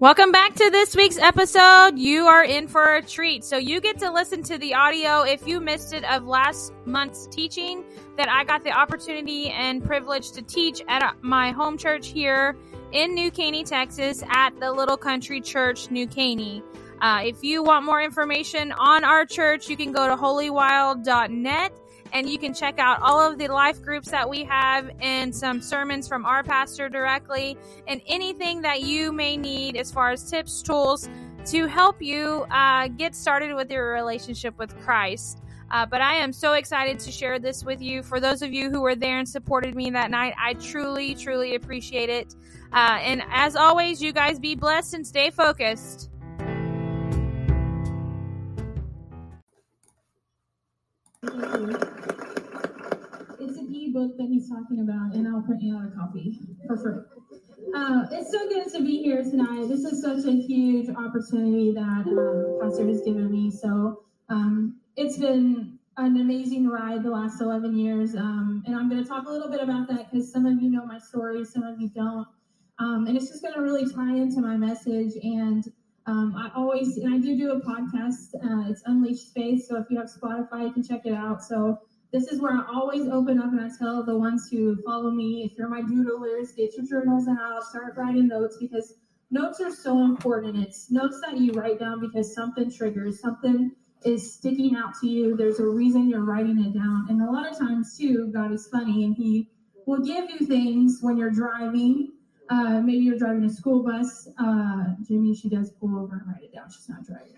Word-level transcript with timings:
Welcome 0.00 0.32
back 0.32 0.56
to 0.56 0.70
this 0.70 0.96
week's 0.96 1.18
episode. 1.18 1.96
You 1.96 2.26
are 2.26 2.42
in 2.42 2.66
for 2.66 2.96
a 2.96 3.02
treat. 3.02 3.44
So 3.44 3.58
you 3.58 3.80
get 3.80 3.96
to 4.00 4.10
listen 4.10 4.42
to 4.42 4.58
the 4.58 4.74
audio 4.74 5.22
if 5.22 5.46
you 5.46 5.60
missed 5.60 5.92
it 5.92 6.02
of 6.10 6.26
last 6.26 6.72
month's 6.84 7.28
teaching 7.28 7.84
that 8.16 8.28
I 8.28 8.42
got 8.42 8.64
the 8.64 8.72
opportunity 8.72 9.50
and 9.50 9.84
privilege 9.84 10.32
to 10.32 10.42
teach 10.42 10.82
at 10.88 11.14
my 11.22 11.52
home 11.52 11.78
church 11.78 12.08
here 12.08 12.56
in 12.90 13.14
New 13.14 13.30
Caney, 13.30 13.62
Texas 13.62 14.24
at 14.30 14.58
the 14.58 14.72
Little 14.72 14.96
Country 14.96 15.40
Church, 15.40 15.88
New 15.92 16.08
Caney. 16.08 16.64
Uh, 17.00 17.20
if 17.22 17.44
you 17.44 17.62
want 17.62 17.84
more 17.84 18.02
information 18.02 18.72
on 18.72 19.04
our 19.04 19.24
church, 19.24 19.68
you 19.68 19.76
can 19.76 19.92
go 19.92 20.08
to 20.08 20.16
holywild.net 20.16 21.72
and 22.12 22.28
you 22.28 22.38
can 22.38 22.54
check 22.54 22.78
out 22.78 23.00
all 23.02 23.20
of 23.20 23.38
the 23.38 23.48
life 23.48 23.82
groups 23.82 24.10
that 24.10 24.28
we 24.28 24.44
have 24.44 24.90
and 25.00 25.34
some 25.34 25.60
sermons 25.60 26.06
from 26.06 26.24
our 26.24 26.42
pastor 26.42 26.88
directly 26.88 27.56
and 27.88 28.00
anything 28.06 28.62
that 28.62 28.82
you 28.82 29.12
may 29.12 29.36
need 29.36 29.76
as 29.76 29.90
far 29.90 30.10
as 30.10 30.28
tips, 30.30 30.62
tools 30.62 31.08
to 31.46 31.66
help 31.66 32.00
you 32.00 32.46
uh, 32.50 32.88
get 32.88 33.14
started 33.14 33.54
with 33.54 33.70
your 33.70 33.92
relationship 33.92 34.56
with 34.58 34.78
Christ. 34.80 35.40
Uh, 35.70 35.84
but 35.84 36.00
I 36.00 36.14
am 36.14 36.32
so 36.32 36.52
excited 36.52 36.98
to 37.00 37.10
share 37.10 37.38
this 37.38 37.64
with 37.64 37.82
you. 37.82 38.02
For 38.02 38.20
those 38.20 38.42
of 38.42 38.52
you 38.52 38.70
who 38.70 38.80
were 38.80 38.94
there 38.94 39.18
and 39.18 39.28
supported 39.28 39.74
me 39.74 39.90
that 39.90 40.10
night, 40.10 40.34
I 40.38 40.54
truly, 40.54 41.14
truly 41.14 41.56
appreciate 41.56 42.10
it. 42.10 42.34
Uh, 42.72 42.98
and 43.00 43.22
as 43.30 43.56
always, 43.56 44.00
you 44.02 44.12
guys 44.12 44.38
be 44.38 44.54
blessed 44.54 44.94
and 44.94 45.06
stay 45.06 45.30
focused. 45.30 46.10
an 54.04 54.10
ebook 54.10 54.18
that 54.18 54.28
he's 54.28 54.48
talking 54.48 54.80
about, 54.80 55.14
and 55.14 55.26
I'll 55.28 55.42
print 55.42 55.62
you 55.62 55.76
out 55.76 55.84
a 55.86 55.96
copy 55.96 56.40
for 56.66 56.76
free. 56.76 57.00
Uh, 57.74 58.06
it's 58.12 58.30
so 58.30 58.48
good 58.48 58.70
to 58.72 58.82
be 58.82 59.02
here 59.02 59.22
tonight. 59.22 59.68
This 59.68 59.80
is 59.80 60.02
such 60.02 60.24
a 60.26 60.32
huge 60.32 60.88
opportunity 60.90 61.72
that 61.72 62.06
um, 62.06 62.58
Pastor 62.60 62.86
has 62.86 63.00
given 63.00 63.30
me. 63.30 63.50
So 63.50 64.04
um, 64.28 64.80
it's 64.96 65.16
been 65.16 65.78
an 65.96 66.20
amazing 66.20 66.68
ride 66.68 67.02
the 67.02 67.10
last 67.10 67.40
11 67.40 67.76
years. 67.76 68.14
Um, 68.14 68.62
and 68.66 68.76
I'm 68.76 68.88
going 68.88 69.02
to 69.02 69.08
talk 69.08 69.26
a 69.26 69.30
little 69.30 69.50
bit 69.50 69.60
about 69.60 69.88
that 69.88 70.10
because 70.10 70.30
some 70.30 70.46
of 70.46 70.62
you 70.62 70.70
know 70.70 70.84
my 70.84 70.98
story, 70.98 71.44
some 71.44 71.62
of 71.62 71.80
you 71.80 71.88
don't. 71.88 72.26
Um, 72.78 73.06
and 73.06 73.16
it's 73.16 73.28
just 73.28 73.42
going 73.42 73.54
to 73.54 73.60
really 73.62 73.90
tie 73.92 74.14
into 74.14 74.40
my 74.40 74.56
message. 74.56 75.12
And 75.22 75.64
um, 76.06 76.34
I 76.36 76.50
always, 76.54 76.98
and 76.98 77.14
I 77.14 77.18
do 77.18 77.36
do 77.36 77.52
a 77.52 77.60
podcast. 77.60 78.34
Uh, 78.34 78.70
it's 78.70 78.82
Unleashed 78.86 79.32
Faith. 79.34 79.66
So 79.66 79.76
if 79.78 79.86
you 79.90 79.98
have 79.98 80.10
Spotify, 80.10 80.66
you 80.66 80.72
can 80.72 80.82
check 80.82 81.06
it 81.06 81.14
out. 81.14 81.42
So 81.42 81.80
this 82.14 82.28
is 82.28 82.40
where 82.40 82.52
I 82.52 82.64
always 82.72 83.08
open 83.08 83.40
up 83.40 83.50
and 83.50 83.60
I 83.60 83.68
tell 83.76 84.04
the 84.04 84.16
ones 84.16 84.48
who 84.48 84.80
follow 84.86 85.10
me, 85.10 85.42
if 85.42 85.58
you're 85.58 85.68
my 85.68 85.80
doodlers, 85.82 86.54
get 86.54 86.76
your 86.76 86.86
journals 86.86 87.26
out, 87.26 87.64
start 87.64 87.96
writing 87.96 88.28
notes 88.28 88.56
because 88.60 88.94
notes 89.32 89.60
are 89.60 89.74
so 89.74 90.04
important. 90.04 90.56
It's 90.56 90.92
notes 90.92 91.20
that 91.26 91.36
you 91.36 91.50
write 91.54 91.80
down 91.80 92.00
because 92.00 92.32
something 92.32 92.70
triggers, 92.70 93.18
something 93.18 93.72
is 94.04 94.32
sticking 94.32 94.76
out 94.76 94.94
to 95.00 95.08
you. 95.08 95.36
There's 95.36 95.58
a 95.58 95.66
reason 95.66 96.08
you're 96.08 96.24
writing 96.24 96.64
it 96.64 96.72
down. 96.72 97.06
And 97.08 97.20
a 97.20 97.28
lot 97.28 97.50
of 97.50 97.58
times, 97.58 97.98
too, 97.98 98.30
God 98.32 98.52
is 98.52 98.68
funny 98.68 99.02
and 99.02 99.16
He 99.16 99.50
will 99.84 100.00
give 100.00 100.30
you 100.30 100.46
things 100.46 100.98
when 101.00 101.16
you're 101.16 101.32
driving. 101.32 102.12
Uh, 102.48 102.80
maybe 102.80 102.98
you're 102.98 103.18
driving 103.18 103.42
a 103.42 103.50
school 103.50 103.82
bus. 103.82 104.28
Uh, 104.38 104.84
Jimmy, 105.08 105.34
she 105.34 105.48
does 105.48 105.72
pull 105.80 105.98
over 105.98 106.14
and 106.14 106.28
write 106.28 106.44
it 106.44 106.54
down. 106.54 106.70
She's 106.70 106.88
not 106.88 107.04
driving. 107.04 107.32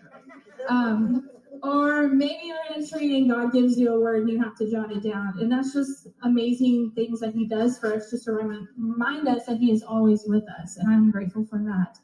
Um, 0.68 1.30
or 1.62 2.08
maybe 2.08 2.40
you're 2.44 2.56
in 2.74 2.82
a 2.82 2.86
tree 2.86 3.16
and 3.18 3.30
God 3.30 3.52
gives 3.52 3.78
you 3.78 3.94
a 3.94 4.00
word 4.00 4.22
and 4.22 4.30
you 4.30 4.42
have 4.42 4.56
to 4.56 4.70
jot 4.70 4.92
it 4.92 5.02
down. 5.02 5.34
And 5.40 5.50
that's 5.50 5.72
just 5.72 6.08
amazing 6.22 6.92
things 6.94 7.20
that 7.20 7.34
He 7.34 7.46
does 7.46 7.78
for 7.78 7.94
us, 7.94 8.10
just 8.10 8.24
to 8.24 8.32
remind 8.32 9.28
us 9.28 9.46
that 9.46 9.58
He 9.58 9.72
is 9.72 9.82
always 9.82 10.24
with 10.26 10.44
us. 10.60 10.76
And 10.76 10.88
I'm 10.92 11.10
grateful 11.10 11.44
for 11.44 11.58
that. 11.58 11.98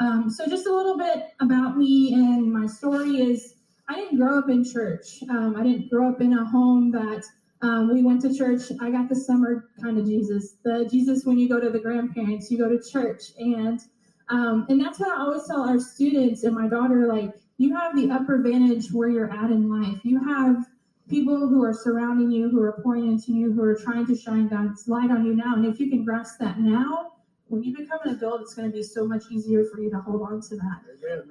Um, 0.00 0.30
so, 0.30 0.46
just 0.46 0.66
a 0.66 0.72
little 0.72 0.96
bit 0.96 1.30
about 1.40 1.76
me 1.76 2.14
and 2.14 2.52
my 2.52 2.66
story 2.66 3.20
is 3.20 3.54
I 3.88 3.94
didn't 3.94 4.18
grow 4.18 4.38
up 4.38 4.48
in 4.48 4.64
church. 4.64 5.22
Um, 5.30 5.56
I 5.56 5.62
didn't 5.62 5.90
grow 5.90 6.10
up 6.10 6.20
in 6.20 6.34
a 6.34 6.44
home 6.44 6.90
that 6.92 7.24
um, 7.62 7.92
we 7.92 8.02
went 8.02 8.22
to 8.22 8.34
church. 8.34 8.62
I 8.80 8.90
got 8.90 9.08
the 9.08 9.16
summer 9.16 9.70
kind 9.82 9.98
of 9.98 10.04
Jesus, 10.04 10.56
the 10.62 10.88
Jesus 10.90 11.24
when 11.24 11.38
you 11.38 11.48
go 11.48 11.58
to 11.58 11.70
the 11.70 11.80
grandparents, 11.80 12.50
you 12.50 12.58
go 12.58 12.68
to 12.68 12.80
church, 12.90 13.32
and 13.38 13.80
um, 14.28 14.66
and 14.68 14.80
that's 14.80 15.00
what 15.00 15.08
I 15.08 15.22
always 15.22 15.46
tell 15.46 15.62
our 15.62 15.80
students 15.80 16.44
and 16.44 16.54
my 16.54 16.68
daughter. 16.68 17.06
Like 17.06 17.32
you 17.58 17.76
have 17.76 17.94
the 17.94 18.10
upper 18.10 18.38
vantage 18.38 18.90
where 18.92 19.08
you're 19.08 19.30
at 19.30 19.50
in 19.50 19.68
life. 19.68 19.98
You 20.04 20.24
have 20.24 20.64
people 21.08 21.48
who 21.48 21.62
are 21.64 21.74
surrounding 21.74 22.30
you, 22.30 22.48
who 22.48 22.62
are 22.62 22.80
pouring 22.82 23.08
into 23.08 23.32
you, 23.32 23.52
who 23.52 23.62
are 23.62 23.74
trying 23.74 24.06
to 24.06 24.16
shine 24.16 24.48
God's 24.48 24.88
light 24.88 25.10
on 25.10 25.26
you 25.26 25.34
now. 25.34 25.54
And 25.54 25.66
if 25.66 25.80
you 25.80 25.90
can 25.90 26.04
grasp 26.04 26.38
that 26.38 26.60
now, 26.60 27.12
when 27.48 27.62
you 27.62 27.76
become 27.76 27.98
an 28.04 28.14
adult, 28.14 28.42
it's 28.42 28.54
going 28.54 28.70
to 28.70 28.76
be 28.76 28.82
so 28.82 29.06
much 29.06 29.24
easier 29.30 29.64
for 29.64 29.80
you 29.80 29.90
to 29.90 29.98
hold 29.98 30.22
on 30.22 30.40
to 30.42 30.56
that. 30.56 30.82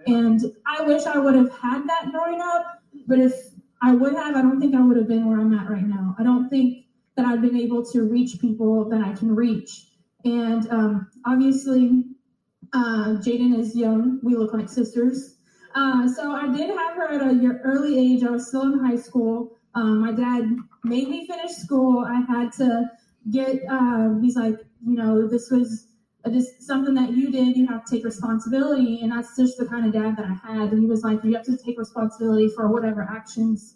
And 0.08 0.42
I 0.66 0.82
wish 0.82 1.06
I 1.06 1.18
would 1.18 1.36
have 1.36 1.52
had 1.60 1.88
that 1.88 2.12
growing 2.12 2.42
up, 2.42 2.82
but 3.06 3.20
if 3.20 3.34
I 3.82 3.94
would 3.94 4.14
have, 4.14 4.36
I 4.36 4.42
don't 4.42 4.60
think 4.60 4.76
I 4.76 4.82
would 4.82 4.98
have 4.98 5.08
been 5.08 5.28
where 5.28 5.40
I'm 5.40 5.54
at 5.54 5.70
right 5.70 5.86
now. 5.86 6.16
I 6.20 6.24
don't 6.24 6.50
think 6.50 6.86
that 7.16 7.26
I've 7.26 7.42
been 7.42 7.56
able 7.56 7.86
to 7.92 8.02
reach 8.02 8.40
people 8.42 8.90
that 8.90 9.02
I 9.02 9.14
can 9.14 9.34
reach. 9.34 9.92
And 10.26 10.68
um, 10.72 11.08
obviously, 11.26 12.04
uh, 12.74 13.18
Jaden 13.22 13.58
is 13.58 13.76
young. 13.76 14.20
We 14.24 14.36
look 14.36 14.54
like 14.54 14.70
sisters. 14.70 15.37
Uh, 15.76 16.08
so 16.08 16.32
I 16.32 16.48
did 16.48 16.70
have 16.70 16.96
her 16.96 17.10
at 17.14 17.22
a 17.22 17.60
early 17.64 17.98
age. 18.00 18.24
I 18.24 18.32
was 18.32 18.48
still 18.48 18.74
in 18.74 18.80
high 18.80 18.96
school. 18.96 19.58
Um, 19.76 20.00
my 20.00 20.12
dad 20.12 20.56
made 20.84 21.08
me 21.08 21.28
finish 21.28 21.52
school. 21.52 22.04
I 22.06 22.22
had 22.22 22.52
to 22.54 22.90
get, 23.32 23.62
uh, 23.70 24.16
he's 24.22 24.36
like, 24.36 24.56
you 24.86 24.96
know, 24.96 25.28
this 25.28 25.52
was 25.52 25.88
just 26.32 26.64
something 26.64 26.94
that 26.96 27.12
you 27.12 27.32
did, 27.32 27.56
you 27.56 27.68
have 27.68 27.86
to 27.86 27.96
take 27.96 28.04
responsibility. 28.04 29.02
And 29.02 29.12
that's 29.12 29.36
just 29.36 29.58
the 29.58 29.66
kind 29.66 29.86
of 29.86 29.94
dad 29.94 30.18
that 30.18 30.26
I 30.26 30.34
had. 30.34 30.72
And 30.72 30.82
he 30.82 30.88
was 30.88 31.04
like, 31.04 31.24
you 31.24 31.34
have 31.36 31.46
to 31.46 31.58
take 31.58 31.78
responsibility 31.78 32.50
for 32.56 32.68
whatever 32.70 33.04
actions 33.04 33.76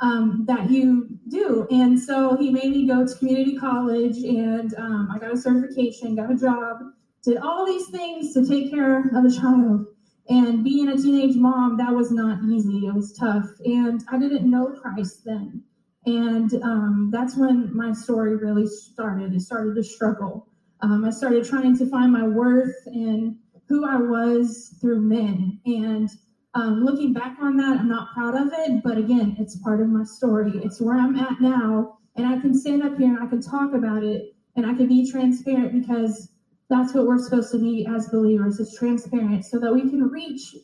um, 0.00 0.44
that 0.46 0.70
you 0.70 1.08
do. 1.28 1.66
And 1.70 1.98
so 1.98 2.36
he 2.36 2.50
made 2.50 2.70
me 2.70 2.86
go 2.86 3.06
to 3.06 3.14
community 3.18 3.56
college 3.56 4.18
and 4.18 4.74
um, 4.74 5.10
I 5.12 5.18
got 5.18 5.32
a 5.32 5.36
certification, 5.36 6.16
got 6.16 6.30
a 6.30 6.36
job, 6.36 6.80
did 7.22 7.38
all 7.38 7.64
these 7.66 7.88
things 7.88 8.34
to 8.34 8.46
take 8.46 8.70
care 8.70 9.00
of 9.16 9.24
a 9.24 9.30
child. 9.30 9.86
And 10.28 10.64
being 10.64 10.88
a 10.88 10.96
teenage 10.96 11.36
mom, 11.36 11.76
that 11.76 11.94
was 11.94 12.10
not 12.10 12.42
easy. 12.44 12.86
It 12.86 12.94
was 12.94 13.12
tough. 13.12 13.46
And 13.64 14.02
I 14.10 14.18
didn't 14.18 14.50
know 14.50 14.74
Christ 14.80 15.24
then. 15.24 15.62
And 16.04 16.54
um, 16.62 17.10
that's 17.12 17.36
when 17.36 17.74
my 17.74 17.92
story 17.92 18.36
really 18.36 18.66
started. 18.66 19.34
It 19.34 19.40
started 19.40 19.74
to 19.76 19.82
struggle. 19.82 20.48
Um, 20.80 21.04
I 21.04 21.10
started 21.10 21.44
trying 21.44 21.76
to 21.78 21.86
find 21.86 22.12
my 22.12 22.26
worth 22.26 22.74
and 22.86 23.36
who 23.68 23.88
I 23.88 23.96
was 23.96 24.76
through 24.80 25.00
men. 25.00 25.60
And 25.66 26.10
um, 26.54 26.84
looking 26.84 27.12
back 27.12 27.36
on 27.40 27.56
that, 27.56 27.78
I'm 27.78 27.88
not 27.88 28.12
proud 28.14 28.34
of 28.34 28.52
it, 28.52 28.82
but 28.82 28.98
again, 28.98 29.36
it's 29.38 29.56
part 29.56 29.80
of 29.80 29.88
my 29.88 30.04
story. 30.04 30.52
It's 30.64 30.80
where 30.80 30.96
I'm 30.96 31.16
at 31.18 31.40
now, 31.40 31.98
and 32.16 32.26
I 32.26 32.38
can 32.40 32.58
stand 32.58 32.82
up 32.82 32.96
here 32.96 33.08
and 33.08 33.22
I 33.22 33.26
can 33.26 33.42
talk 33.42 33.74
about 33.74 34.02
it 34.02 34.34
and 34.56 34.64
I 34.64 34.74
can 34.74 34.86
be 34.86 35.10
transparent 35.10 35.72
because 35.72 36.30
that's 36.68 36.94
what 36.94 37.06
we're 37.06 37.22
supposed 37.22 37.52
to 37.52 37.58
be 37.58 37.86
as 37.86 38.08
believers 38.08 38.58
is 38.58 38.74
transparent 38.76 39.44
so 39.44 39.58
that 39.58 39.72
we 39.72 39.82
can 39.82 40.02
reach 40.08 40.54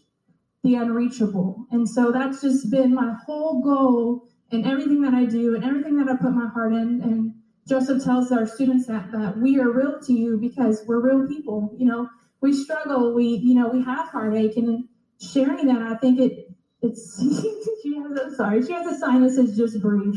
the 0.62 0.74
unreachable. 0.76 1.66
And 1.70 1.88
so 1.88 2.12
that's 2.12 2.40
just 2.40 2.70
been 2.70 2.94
my 2.94 3.14
whole 3.24 3.62
goal 3.62 4.28
and 4.50 4.66
everything 4.66 5.00
that 5.02 5.14
I 5.14 5.24
do 5.24 5.54
and 5.54 5.64
everything 5.64 5.96
that 5.98 6.08
I 6.08 6.16
put 6.16 6.32
my 6.32 6.48
heart 6.48 6.72
in. 6.72 7.00
And 7.02 7.34
Joseph 7.66 8.04
tells 8.04 8.32
our 8.32 8.46
students 8.46 8.86
that 8.86 9.12
that 9.12 9.38
we 9.38 9.58
are 9.60 9.70
real 9.70 10.00
to 10.00 10.12
you 10.12 10.38
because 10.38 10.84
we're 10.86 11.00
real 11.00 11.26
people. 11.26 11.72
You 11.76 11.86
know, 11.86 12.08
we 12.40 12.52
struggle, 12.52 13.14
we 13.14 13.26
you 13.26 13.54
know 13.54 13.69
we 13.69 13.82
have 13.84 14.08
heartache, 14.08 14.56
and 14.56 14.88
sharing 15.20 15.66
that, 15.66 15.82
I 15.82 15.94
think 15.96 16.20
it 16.20 16.50
it's 16.80 17.19
she 17.82 17.96
has 17.96 18.12
a 18.12 18.36
sorry 18.36 18.64
she 18.64 18.72
has 18.72 18.86
a 18.86 18.98
sign 18.98 19.22
that 19.22 19.32
says 19.32 19.56
just 19.56 19.80
breathe. 19.80 20.16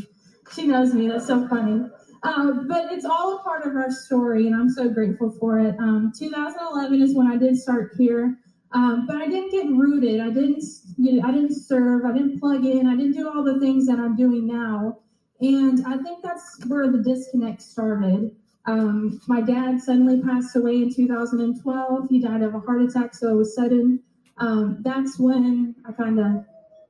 She 0.52 0.66
knows 0.66 0.92
me. 0.94 1.08
That's 1.08 1.26
so 1.26 1.46
funny. 1.48 1.88
Uh, 2.22 2.52
but 2.68 2.92
it's 2.92 3.04
all 3.04 3.36
a 3.36 3.42
part 3.42 3.66
of 3.66 3.76
our 3.76 3.90
story, 3.90 4.46
and 4.46 4.54
I'm 4.54 4.70
so 4.70 4.88
grateful 4.88 5.30
for 5.30 5.58
it. 5.58 5.76
Um, 5.78 6.12
2011 6.18 7.02
is 7.02 7.14
when 7.14 7.26
I 7.26 7.36
did 7.36 7.56
start 7.56 7.92
here, 7.96 8.38
um, 8.72 9.06
but 9.06 9.16
I 9.16 9.26
didn't 9.26 9.50
get 9.50 9.66
rooted. 9.66 10.20
I 10.20 10.30
didn't, 10.30 10.62
you 10.98 11.14
know, 11.14 11.28
I 11.28 11.32
didn't 11.32 11.54
serve. 11.54 12.04
I 12.04 12.12
didn't 12.12 12.40
plug 12.40 12.64
in. 12.64 12.86
I 12.86 12.96
didn't 12.96 13.12
do 13.12 13.28
all 13.28 13.44
the 13.44 13.60
things 13.60 13.86
that 13.86 13.98
I'm 13.98 14.16
doing 14.16 14.46
now. 14.46 14.98
And 15.40 15.84
I 15.86 15.98
think 15.98 16.22
that's 16.22 16.64
where 16.66 16.90
the 16.90 16.98
disconnect 16.98 17.62
started. 17.62 18.34
Um, 18.64 19.20
my 19.28 19.40
dad 19.40 19.80
suddenly 19.80 20.20
passed 20.22 20.56
away 20.56 20.76
in 20.82 20.94
2012. 20.94 22.08
He 22.08 22.18
died 22.20 22.42
of 22.42 22.54
a 22.54 22.60
heart 22.60 22.82
attack, 22.82 23.14
so 23.14 23.28
it 23.28 23.36
was 23.36 23.54
sudden. 23.54 24.00
Um, 24.38 24.78
that's 24.80 25.18
when 25.18 25.76
I 25.88 25.92
kind 25.92 26.18
of 26.18 26.44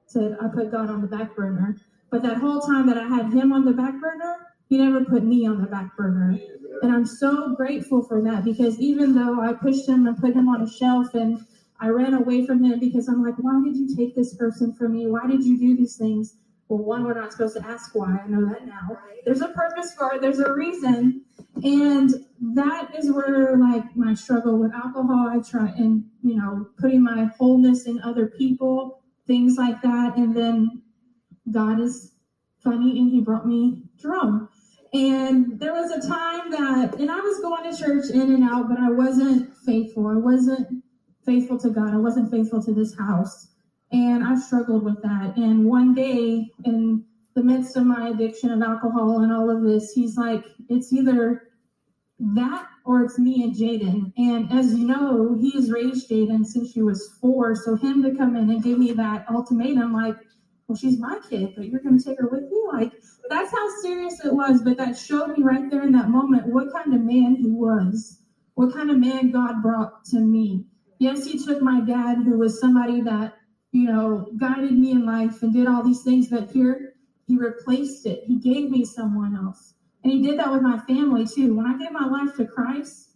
said 0.06 0.36
I 0.42 0.48
put 0.48 0.70
God 0.70 0.88
on 0.90 1.02
the 1.02 1.06
back 1.06 1.36
burner. 1.36 1.76
But 2.10 2.22
that 2.22 2.38
whole 2.38 2.60
time 2.60 2.86
that 2.86 2.96
I 2.96 3.06
had 3.06 3.32
him 3.32 3.52
on 3.52 3.64
the 3.64 3.72
back 3.72 4.00
burner, 4.00 4.36
he 4.68 4.78
never 4.78 5.04
put 5.04 5.24
me 5.24 5.46
on 5.46 5.60
the 5.60 5.66
back 5.66 5.96
burner. 5.96 6.38
And 6.82 6.92
I'm 6.92 7.06
so 7.06 7.54
grateful 7.54 8.02
for 8.02 8.20
that 8.22 8.44
because 8.44 8.78
even 8.80 9.14
though 9.14 9.40
I 9.40 9.52
pushed 9.52 9.88
him 9.88 10.06
and 10.06 10.18
put 10.18 10.34
him 10.34 10.48
on 10.48 10.62
a 10.62 10.70
shelf 10.70 11.14
and 11.14 11.38
I 11.80 11.88
ran 11.88 12.14
away 12.14 12.44
from 12.46 12.64
him 12.64 12.78
because 12.80 13.08
I'm 13.08 13.22
like, 13.22 13.36
why 13.38 13.60
did 13.64 13.76
you 13.76 13.94
take 13.94 14.14
this 14.14 14.34
person 14.34 14.72
from 14.74 14.92
me? 14.92 15.06
Why 15.06 15.26
did 15.26 15.44
you 15.44 15.58
do 15.58 15.76
these 15.76 15.96
things? 15.96 16.36
Well, 16.68 16.82
one, 16.82 17.04
we're 17.04 17.14
not 17.14 17.32
supposed 17.32 17.56
to 17.56 17.66
ask 17.66 17.94
why. 17.94 18.18
I 18.24 18.26
know 18.26 18.46
that 18.48 18.66
now. 18.66 18.98
There's 19.24 19.40
a 19.40 19.48
purpose 19.48 19.94
for 19.94 20.14
it, 20.14 20.20
there's 20.20 20.40
a 20.40 20.52
reason. 20.52 21.22
And 21.62 22.10
that 22.54 22.94
is 22.98 23.10
where 23.10 23.56
like 23.56 23.96
my 23.96 24.14
struggle 24.14 24.58
with 24.58 24.72
alcohol, 24.74 25.28
I 25.28 25.38
try 25.48 25.68
and 25.76 26.04
you 26.22 26.36
know, 26.36 26.68
putting 26.78 27.02
my 27.02 27.30
wholeness 27.38 27.86
in 27.86 28.00
other 28.02 28.26
people, 28.26 29.00
things 29.26 29.56
like 29.56 29.80
that. 29.82 30.16
And 30.16 30.36
then 30.36 30.82
God 31.50 31.80
is 31.80 32.12
funny 32.62 32.98
and 32.98 33.10
he 33.10 33.20
brought 33.20 33.46
me 33.46 33.84
Jerome. 33.96 34.48
And 34.96 35.60
there 35.60 35.74
was 35.74 35.90
a 35.90 36.08
time 36.08 36.50
that, 36.52 36.94
and 36.98 37.10
I 37.10 37.20
was 37.20 37.38
going 37.40 37.70
to 37.70 37.76
church 37.76 38.08
in 38.10 38.32
and 38.32 38.42
out, 38.42 38.66
but 38.66 38.78
I 38.78 38.90
wasn't 38.90 39.54
faithful. 39.58 40.06
I 40.06 40.14
wasn't 40.14 40.82
faithful 41.26 41.58
to 41.58 41.68
God. 41.68 41.92
I 41.92 41.98
wasn't 41.98 42.30
faithful 42.30 42.62
to 42.62 42.72
this 42.72 42.96
house. 42.96 43.48
And 43.92 44.24
I 44.24 44.36
struggled 44.36 44.84
with 44.84 45.02
that. 45.02 45.36
And 45.36 45.66
one 45.66 45.94
day, 45.94 46.50
in 46.64 47.04
the 47.34 47.42
midst 47.44 47.76
of 47.76 47.84
my 47.84 48.08
addiction 48.08 48.50
of 48.50 48.62
alcohol 48.62 49.20
and 49.20 49.30
all 49.30 49.50
of 49.50 49.62
this, 49.62 49.92
he's 49.92 50.16
like, 50.16 50.42
it's 50.70 50.94
either 50.94 51.42
that 52.18 52.66
or 52.86 53.02
it's 53.02 53.18
me 53.18 53.44
and 53.44 53.54
Jaden. 53.54 54.14
And 54.16 54.50
as 54.50 54.72
you 54.72 54.86
know, 54.86 55.36
he's 55.38 55.70
raised 55.70 56.08
Jaden 56.10 56.46
since 56.46 56.72
she 56.72 56.80
was 56.80 57.18
four. 57.20 57.54
So 57.54 57.76
him 57.76 58.02
to 58.02 58.14
come 58.14 58.34
in 58.34 58.48
and 58.48 58.64
give 58.64 58.78
me 58.78 58.92
that 58.92 59.26
ultimatum, 59.28 59.92
like, 59.92 60.16
well, 60.66 60.76
she's 60.76 60.98
my 60.98 61.20
kid, 61.28 61.54
but 61.56 61.66
you're 61.66 61.80
going 61.80 61.98
to 61.98 62.04
take 62.04 62.18
her 62.18 62.28
with 62.28 62.44
you. 62.50 62.70
Like, 62.72 62.92
that's 63.28 63.52
how 63.52 63.68
serious 63.82 64.24
it 64.24 64.32
was. 64.32 64.62
But 64.62 64.76
that 64.78 64.98
showed 64.98 65.36
me 65.36 65.44
right 65.44 65.70
there 65.70 65.82
in 65.82 65.92
that 65.92 66.10
moment 66.10 66.46
what 66.46 66.72
kind 66.72 66.94
of 66.94 67.02
man 67.02 67.36
he 67.36 67.50
was, 67.50 68.20
what 68.54 68.72
kind 68.72 68.90
of 68.90 68.98
man 68.98 69.30
God 69.30 69.62
brought 69.62 70.04
to 70.06 70.18
me. 70.18 70.64
Yes, 70.98 71.24
he 71.24 71.38
took 71.44 71.62
my 71.62 71.80
dad, 71.80 72.18
who 72.18 72.38
was 72.38 72.58
somebody 72.58 73.00
that, 73.02 73.34
you 73.70 73.84
know, 73.84 74.28
guided 74.38 74.72
me 74.72 74.92
in 74.92 75.06
life 75.06 75.42
and 75.42 75.52
did 75.52 75.68
all 75.68 75.84
these 75.84 76.02
things, 76.02 76.28
but 76.28 76.50
here 76.50 76.94
he 77.26 77.36
replaced 77.36 78.06
it. 78.06 78.24
He 78.26 78.38
gave 78.38 78.70
me 78.70 78.84
someone 78.84 79.36
else. 79.36 79.74
And 80.02 80.12
he 80.12 80.22
did 80.22 80.38
that 80.38 80.50
with 80.50 80.62
my 80.62 80.78
family 80.78 81.26
too. 81.26 81.54
When 81.54 81.66
I 81.66 81.76
gave 81.76 81.92
my 81.92 82.06
life 82.06 82.36
to 82.36 82.46
Christ, 82.46 83.10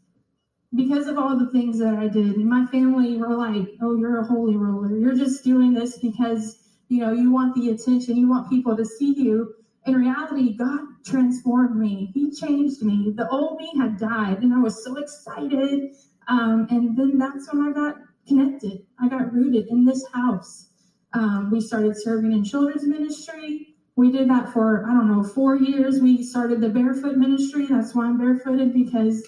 because 0.74 1.08
of 1.08 1.18
all 1.18 1.38
the 1.38 1.50
things 1.50 1.78
that 1.78 1.94
I 1.94 2.06
did, 2.06 2.36
my 2.38 2.66
family 2.66 3.16
were 3.16 3.34
like, 3.34 3.68
oh, 3.80 3.96
you're 3.96 4.20
a 4.20 4.26
holy 4.26 4.56
roller. 4.56 4.96
You're 4.96 5.16
just 5.16 5.42
doing 5.42 5.72
this 5.72 5.98
because 5.98 6.59
you 6.90 6.98
know, 6.98 7.12
you 7.12 7.30
want 7.30 7.54
the 7.54 7.70
attention, 7.70 8.16
you 8.16 8.28
want 8.28 8.50
people 8.50 8.76
to 8.76 8.84
see 8.84 9.14
you. 9.16 9.54
In 9.86 9.94
reality, 9.94 10.56
God 10.56 10.80
transformed 11.06 11.76
me. 11.76 12.10
He 12.12 12.32
changed 12.32 12.82
me. 12.82 13.14
The 13.16 13.28
old 13.28 13.58
me 13.58 13.70
had 13.78 13.96
died, 13.96 14.42
and 14.42 14.52
I 14.52 14.58
was 14.58 14.84
so 14.84 14.96
excited. 14.96 15.94
Um, 16.26 16.66
and 16.70 16.96
then 16.98 17.16
that's 17.16 17.52
when 17.52 17.68
I 17.68 17.72
got 17.72 17.96
connected. 18.26 18.84
I 19.00 19.08
got 19.08 19.32
rooted 19.32 19.68
in 19.68 19.84
this 19.84 20.04
house. 20.12 20.70
Um, 21.12 21.50
we 21.52 21.60
started 21.60 21.96
serving 21.96 22.32
in 22.32 22.42
children's 22.44 22.84
ministry. 22.84 23.76
We 23.94 24.10
did 24.10 24.28
that 24.30 24.52
for, 24.52 24.84
I 24.84 24.92
don't 24.92 25.10
know, 25.10 25.22
four 25.22 25.56
years. 25.56 26.00
We 26.00 26.24
started 26.24 26.60
the 26.60 26.68
barefoot 26.70 27.16
ministry. 27.16 27.66
That's 27.66 27.94
why 27.94 28.06
I'm 28.06 28.18
barefooted 28.18 28.74
because 28.74 29.24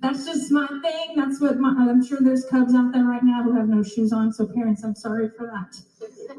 that's 0.00 0.26
just 0.26 0.50
my 0.50 0.66
thing. 0.82 1.16
That's 1.16 1.40
what 1.40 1.58
my, 1.58 1.74
I'm 1.78 2.04
sure 2.04 2.18
there's 2.20 2.44
cubs 2.46 2.74
out 2.74 2.92
there 2.92 3.04
right 3.04 3.22
now 3.22 3.42
who 3.42 3.56
have 3.56 3.68
no 3.68 3.82
shoes 3.82 4.12
on. 4.12 4.32
So, 4.32 4.46
parents, 4.46 4.84
I'm 4.84 4.94
sorry 4.94 5.30
for 5.36 5.46
that. 5.46 5.76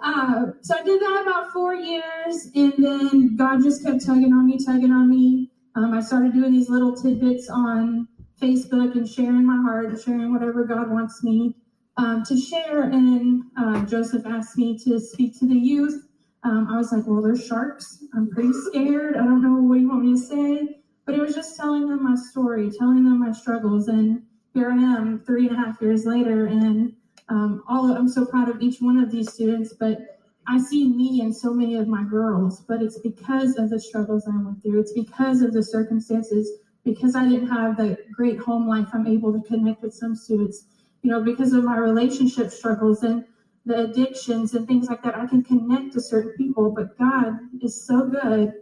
Uh, 0.03 0.51
so 0.61 0.75
I 0.77 0.83
did 0.83 1.01
that 1.01 1.23
about 1.23 1.51
four 1.51 1.73
years, 1.73 2.49
and 2.55 2.73
then 2.77 3.35
God 3.35 3.63
just 3.63 3.83
kept 3.83 4.05
tugging 4.05 4.33
on 4.33 4.45
me, 4.45 4.63
tugging 4.63 4.91
on 4.91 5.09
me. 5.09 5.51
Um, 5.75 5.93
I 5.93 6.01
started 6.01 6.33
doing 6.33 6.51
these 6.51 6.69
little 6.69 6.95
tidbits 6.95 7.49
on 7.49 8.07
Facebook 8.41 8.95
and 8.95 9.07
sharing 9.07 9.45
my 9.45 9.61
heart, 9.61 9.99
sharing 10.03 10.31
whatever 10.33 10.65
God 10.65 10.91
wants 10.91 11.23
me 11.23 11.55
um, 11.97 12.23
to 12.25 12.37
share. 12.37 12.83
And 12.83 13.43
uh, 13.57 13.85
Joseph 13.85 14.25
asked 14.25 14.57
me 14.57 14.77
to 14.79 14.99
speak 14.99 15.37
to 15.39 15.47
the 15.47 15.55
youth. 15.55 16.07
Um, 16.43 16.67
I 16.71 16.77
was 16.77 16.91
like, 16.91 17.03
well, 17.07 17.21
there's 17.21 17.45
sharks. 17.45 18.03
I'm 18.13 18.29
pretty 18.29 18.53
scared. 18.67 19.15
I 19.15 19.23
don't 19.23 19.41
know 19.41 19.61
what 19.61 19.79
you 19.79 19.89
want 19.89 20.05
me 20.05 20.13
to 20.13 20.19
say. 20.19 20.81
But 21.05 21.15
it 21.15 21.21
was 21.21 21.35
just 21.35 21.55
telling 21.55 21.87
them 21.87 22.03
my 22.03 22.15
story, 22.15 22.71
telling 22.71 23.05
them 23.05 23.19
my 23.19 23.31
struggles. 23.31 23.87
And 23.87 24.23
here 24.53 24.71
I 24.71 24.75
am 24.75 25.21
three 25.25 25.47
and 25.47 25.55
a 25.55 25.59
half 25.59 25.81
years 25.81 26.05
later, 26.05 26.47
and 26.47 26.93
um, 27.29 27.63
all 27.67 27.91
of, 27.91 27.97
I'm 27.97 28.07
so 28.07 28.25
proud 28.25 28.49
of 28.49 28.61
each 28.61 28.79
one 28.79 28.97
of 28.97 29.11
these 29.11 29.31
students, 29.33 29.73
but 29.73 30.19
I 30.47 30.59
see 30.59 30.87
me 30.87 31.21
and 31.21 31.35
so 31.35 31.53
many 31.53 31.75
of 31.75 31.87
my 31.87 32.03
girls, 32.03 32.61
but 32.61 32.81
it's 32.81 32.99
because 32.99 33.57
of 33.57 33.69
the 33.69 33.79
struggles 33.79 34.27
I 34.27 34.37
went 34.37 34.61
through. 34.61 34.79
It's 34.79 34.93
because 34.93 35.41
of 35.41 35.53
the 35.53 35.63
circumstances, 35.63 36.59
because 36.83 37.15
I 37.15 37.27
didn't 37.27 37.49
have 37.49 37.77
the 37.77 37.97
great 38.11 38.37
home 38.37 38.67
life. 38.67 38.87
I'm 38.93 39.07
able 39.07 39.33
to 39.33 39.47
connect 39.47 39.81
with 39.81 39.93
some 39.93 40.15
students, 40.15 40.65
you 41.01 41.09
know, 41.09 41.21
because 41.21 41.53
of 41.53 41.63
my 41.63 41.77
relationship 41.77 42.51
struggles 42.51 43.03
and 43.03 43.25
the 43.65 43.85
addictions 43.85 44.53
and 44.53 44.67
things 44.67 44.87
like 44.87 45.01
that. 45.01 45.17
I 45.17 45.25
can 45.25 45.43
connect 45.43 45.93
to 45.93 46.01
certain 46.01 46.33
people, 46.33 46.69
but 46.69 46.97
God 46.99 47.39
is 47.61 47.85
so 47.85 48.07
good 48.07 48.53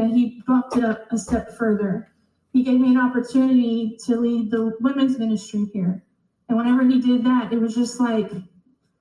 that 0.00 0.10
He 0.10 0.42
bumped 0.46 0.76
it 0.76 0.84
up 0.84 1.06
a 1.10 1.18
step 1.18 1.56
further. 1.56 2.08
He 2.52 2.62
gave 2.62 2.80
me 2.80 2.90
an 2.90 2.98
opportunity 2.98 3.98
to 4.06 4.16
lead 4.16 4.50
the 4.50 4.76
women's 4.80 5.18
ministry 5.18 5.66
here. 5.72 6.02
And 6.48 6.58
whenever 6.58 6.82
he 6.84 7.00
did 7.00 7.24
that, 7.24 7.52
it 7.52 7.60
was 7.60 7.74
just 7.74 8.00
like, 8.00 8.30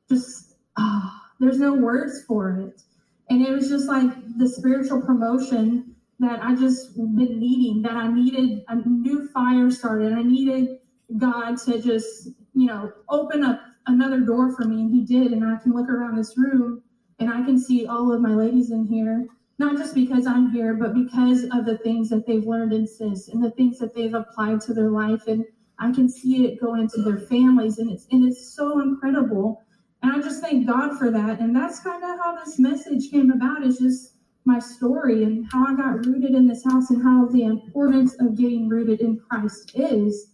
just, 0.08 0.56
oh, 0.78 1.12
there's 1.40 1.58
no 1.58 1.74
words 1.74 2.24
for 2.28 2.52
it. 2.60 2.84
And 3.30 3.42
it 3.42 3.52
was 3.52 3.70
just 3.70 3.88
like 3.88 4.12
the 4.38 4.48
spiritual 4.48 5.02
promotion 5.02 5.96
that 6.20 6.44
I 6.44 6.54
just 6.54 6.96
been 6.96 7.40
needing, 7.40 7.82
that 7.84 7.94
I 7.94 8.12
needed 8.12 8.64
a 8.68 8.76
new 8.76 9.28
fire 9.30 9.72
started. 9.72 10.14
I 10.14 10.22
needed 10.22 10.80
God 11.18 11.58
to 11.66 11.82
just, 11.82 12.30
you 12.54 12.68
know, 12.68 12.92
open 13.10 13.44
up 13.44 13.62
another 13.88 14.20
door 14.20 14.54
for 14.56 14.66
me. 14.66 14.82
And 14.82 14.92
he 14.94 15.06
did. 15.06 15.32
And 15.32 15.46
I 15.46 15.56
can 15.58 15.74
look 15.74 15.90
around 15.90 16.18
this 16.18 16.38
room 16.38 16.84
and 17.20 17.30
I 17.30 17.44
can 17.44 17.58
see 17.58 17.88
all 17.88 18.12
of 18.12 18.22
my 18.22 18.34
ladies 18.34 18.72
in 18.72 18.86
here, 18.86 19.28
not 19.60 19.78
just 19.78 19.94
because 19.94 20.26
I'm 20.26 20.52
here, 20.52 20.74
but 20.74 20.94
because 20.94 21.44
of 21.52 21.66
the 21.66 21.78
things 21.84 22.10
that 22.10 22.26
they've 22.26 22.46
learned 22.46 22.72
in 22.72 22.88
SIS 22.88 23.28
and 23.28 23.44
the 23.44 23.52
things 23.52 23.78
that 23.80 23.94
they've 23.94 24.14
applied 24.14 24.62
to 24.62 24.74
their 24.74 24.90
life. 24.90 25.28
And 25.28 25.46
I 25.78 25.92
can 25.92 26.10
see 26.10 26.46
it 26.46 26.62
go 26.62 26.76
into 26.76 27.02
their 27.02 27.20
families, 27.20 27.78
and 27.78 27.92
it's 27.92 28.08
and 28.12 28.26
it's 28.26 28.56
so 28.56 28.82
incredible. 28.82 29.64
And 30.02 30.14
I 30.14 30.20
just 30.20 30.42
thank 30.42 30.66
God 30.66 30.98
for 30.98 31.12
that. 31.12 31.40
And 31.42 31.54
that's 31.54 31.82
kind 31.82 32.02
of 32.04 32.18
how 32.20 32.38
this 32.44 32.58
message 32.58 33.12
came 33.12 33.32
about. 33.32 33.64
Is 33.64 33.80
just 33.80 34.14
my 34.46 34.60
story 34.60 35.24
and 35.24 35.46
how 35.52 35.68
I 35.68 35.76
got 35.76 36.06
rooted 36.06 36.32
in 36.32 36.48
this 36.48 36.64
house 36.64 36.90
and 36.90 37.04
how 37.04 37.26
the 37.28 37.44
importance 37.44 38.16
of 38.20 38.38
getting 38.38 38.70
rooted 38.70 39.02
in 39.02 39.20
Christ 39.30 39.74
is. 39.76 40.32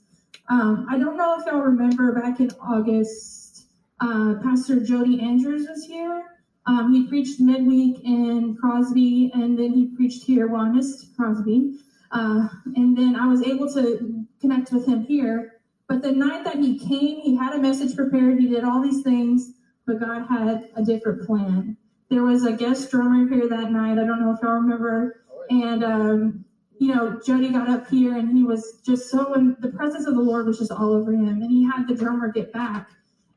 Um, 0.50 0.86
I 0.90 1.00
don't 1.00 1.18
know 1.18 1.40
if 1.40 1.48
y'all 1.48 1.62
remember 1.62 2.14
back 2.14 2.40
in 2.40 2.52
August, 2.62 3.66
uh, 4.00 4.36
Pastor 4.44 4.80
Jody 4.80 5.20
Andrews 5.20 5.68
was 5.68 5.86
here. 5.86 6.35
Um, 6.68 6.94
he 6.94 7.08
preached 7.08 7.40
midweek 7.40 8.04
in 8.04 8.56
Crosby, 8.60 9.32
and 9.34 9.58
then 9.58 9.74
he 9.74 9.88
preached 9.96 10.24
here, 10.24 10.48
well, 10.48 10.62
I 10.62 10.70
missed 10.70 11.16
Crosby. 11.16 11.78
Uh, 12.12 12.48
and 12.76 12.98
then 12.98 13.16
I 13.16 13.28
was 13.28 13.44
able 13.44 13.72
to 13.74 14.26
connect 14.40 14.72
with 14.72 14.88
him 14.88 15.04
here. 15.04 15.62
But 15.88 16.02
the 16.02 16.12
night 16.12 16.44
that 16.46 16.56
he 16.58 16.80
came, 16.80 17.20
he 17.20 17.36
had 17.36 17.54
a 17.54 17.60
message 17.60 17.96
prepared. 17.96 18.40
He 18.40 18.48
did 18.48 18.64
all 18.64 18.82
these 18.82 19.04
things, 19.04 19.54
but 19.86 20.00
God 20.00 20.26
had 20.28 20.70
a 20.76 20.84
different 20.84 21.26
plan. 21.28 21.78
There 22.10 22.24
was 22.24 22.46
a 22.46 22.54
guest 22.54 22.90
drummer 22.90 23.28
here 23.28 23.48
that 23.50 23.72
night. 23.72 24.00
I 24.00 24.06
don't 24.06 24.22
know 24.22 24.34
if 24.34 24.42
y'all 24.42 24.54
remember. 24.54 25.22
And, 25.50 25.84
um, 25.84 26.46
you 26.80 26.94
know, 26.94 27.20
Jody 27.26 27.50
got 27.50 27.70
up 27.70 27.88
here 27.88 28.18
and 28.18 28.36
he 28.36 28.44
was 28.44 28.82
just 28.86 29.10
so, 29.12 29.34
in, 29.34 29.56
the 29.60 29.70
presence 29.70 30.08
of 30.08 30.16
the 30.16 30.22
Lord 30.22 30.48
was 30.48 30.60
just 30.60 30.72
all 30.72 30.94
over 30.94 31.12
him. 31.12 31.42
And 31.42 31.52
he 31.52 31.64
had 31.64 31.88
the 31.88 31.96
drummer 31.96 32.32
get 32.32 32.52
back. 32.52 32.90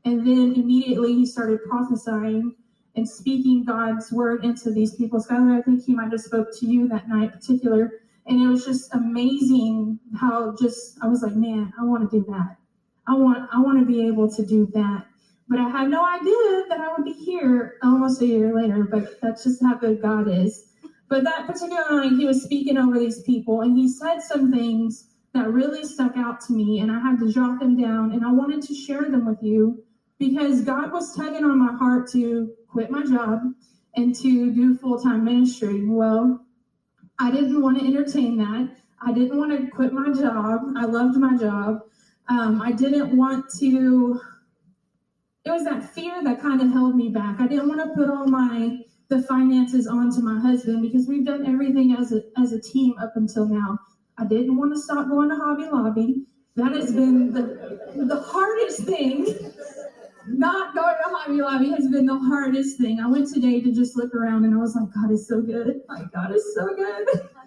And 0.05 0.25
then 0.25 0.53
immediately 0.55 1.13
he 1.13 1.25
started 1.25 1.63
prophesying 1.65 2.55
and 2.99 3.09
speaking 3.09 3.63
God's 3.63 4.11
word 4.11 4.45
into 4.45 4.71
these 4.71 4.95
people. 4.95 5.19
Skylar, 5.19 5.57
I 5.57 5.61
think 5.61 5.85
he 5.85 5.95
might 5.95 6.11
have 6.11 6.21
spoke 6.21 6.49
to 6.59 6.65
you 6.65 6.87
that 6.89 7.09
night 7.09 7.33
particular 7.33 7.93
and 8.29 8.43
it 8.43 8.47
was 8.47 8.63
just 8.63 8.93
amazing 8.93 9.99
how 10.15 10.55
just 10.59 10.99
I 11.01 11.07
was 11.07 11.23
like, 11.23 11.35
man, 11.35 11.73
I 11.79 11.83
want 11.83 12.09
to 12.09 12.19
do 12.19 12.23
that. 12.29 12.57
I 13.07 13.15
want 13.15 13.49
I 13.51 13.59
want 13.59 13.79
to 13.79 13.85
be 13.85 14.05
able 14.07 14.29
to 14.35 14.45
do 14.45 14.67
that. 14.73 15.07
But 15.47 15.59
I 15.59 15.67
had 15.67 15.89
no 15.89 16.05
idea 16.05 16.65
that 16.69 16.79
I 16.79 16.93
would 16.95 17.05
be 17.05 17.13
here 17.13 17.77
almost 17.81 18.21
a 18.21 18.27
year 18.27 18.53
later. 18.53 18.83
But 18.83 19.19
that's 19.19 19.43
just 19.43 19.63
how 19.63 19.75
good 19.75 20.01
God 20.01 20.27
is. 20.27 20.67
But 21.07 21.23
that 21.23 21.47
particular 21.47 21.83
night, 21.89 22.11
he 22.19 22.25
was 22.25 22.43
speaking 22.43 22.77
over 22.77 22.99
these 22.99 23.23
people, 23.23 23.61
and 23.61 23.75
he 23.75 23.89
said 23.89 24.19
some 24.19 24.51
things 24.51 25.07
that 25.33 25.51
really 25.51 25.83
stuck 25.83 26.15
out 26.15 26.39
to 26.41 26.53
me, 26.53 26.81
and 26.81 26.91
I 26.91 26.99
had 26.99 27.19
to 27.19 27.31
jot 27.31 27.59
them 27.59 27.81
down, 27.81 28.11
and 28.11 28.23
I 28.23 28.31
wanted 28.31 28.61
to 28.61 28.75
share 28.75 29.09
them 29.09 29.25
with 29.25 29.41
you 29.41 29.83
because 30.19 30.61
God 30.61 30.91
was 30.91 31.15
tugging 31.15 31.45
on 31.45 31.57
my 31.57 31.75
heart 31.75 32.11
to 32.11 32.51
quit 32.71 32.89
my 32.89 33.03
job 33.03 33.41
and 33.95 34.15
to 34.15 34.51
do 34.51 34.77
full 34.77 34.99
time 34.99 35.25
ministry. 35.25 35.85
Well, 35.85 36.45
I 37.19 37.31
didn't 37.31 37.61
want 37.61 37.79
to 37.79 37.85
entertain 37.85 38.37
that. 38.37 38.77
I 39.01 39.13
didn't 39.13 39.37
want 39.37 39.51
to 39.51 39.67
quit 39.67 39.93
my 39.93 40.11
job. 40.13 40.61
I 40.77 40.85
loved 40.85 41.17
my 41.17 41.37
job. 41.37 41.81
Um, 42.27 42.61
I 42.61 42.71
didn't 42.71 43.15
want 43.15 43.45
to. 43.59 44.21
It 45.45 45.51
was 45.51 45.63
that 45.63 45.93
fear 45.93 46.23
that 46.23 46.41
kind 46.41 46.61
of 46.61 46.71
held 46.71 46.95
me 46.95 47.09
back. 47.09 47.39
I 47.39 47.47
didn't 47.47 47.69
want 47.69 47.81
to 47.81 47.89
put 47.95 48.09
all 48.09 48.27
my 48.27 48.79
the 49.09 49.23
finances 49.23 49.87
onto 49.87 50.21
my 50.21 50.39
husband 50.39 50.83
because 50.83 51.07
we've 51.07 51.25
done 51.25 51.45
everything 51.47 51.95
as 51.95 52.11
a 52.11 52.21
as 52.37 52.53
a 52.53 52.61
team 52.61 52.95
up 52.99 53.13
until 53.15 53.47
now. 53.47 53.79
I 54.17 54.25
didn't 54.25 54.57
want 54.57 54.73
to 54.73 54.79
stop 54.79 55.07
going 55.07 55.29
to 55.29 55.35
Hobby 55.35 55.63
Lobby. 55.71 56.25
That 56.55 56.73
has 56.73 56.91
been 56.93 57.33
the 57.33 57.79
the 57.95 58.19
hardest 58.19 58.83
thing 58.83 59.25
not 60.39 60.73
going 60.73 60.95
to 60.95 61.15
Hobby 61.15 61.41
Lobby 61.41 61.69
has 61.71 61.89
been 61.89 62.05
the 62.05 62.17
hardest 62.17 62.77
thing. 62.77 62.99
I 62.99 63.07
went 63.07 63.31
today 63.31 63.59
to 63.59 63.71
just 63.73 63.97
look 63.97 64.15
around 64.15 64.45
and 64.45 64.53
I 64.53 64.57
was 64.57 64.73
like, 64.73 64.87
God 64.93 65.11
is 65.11 65.27
so 65.27 65.41
good. 65.41 65.81
My 65.87 66.05
God 66.13 66.33
is 66.33 66.55
so 66.55 66.73
good. 66.75 67.07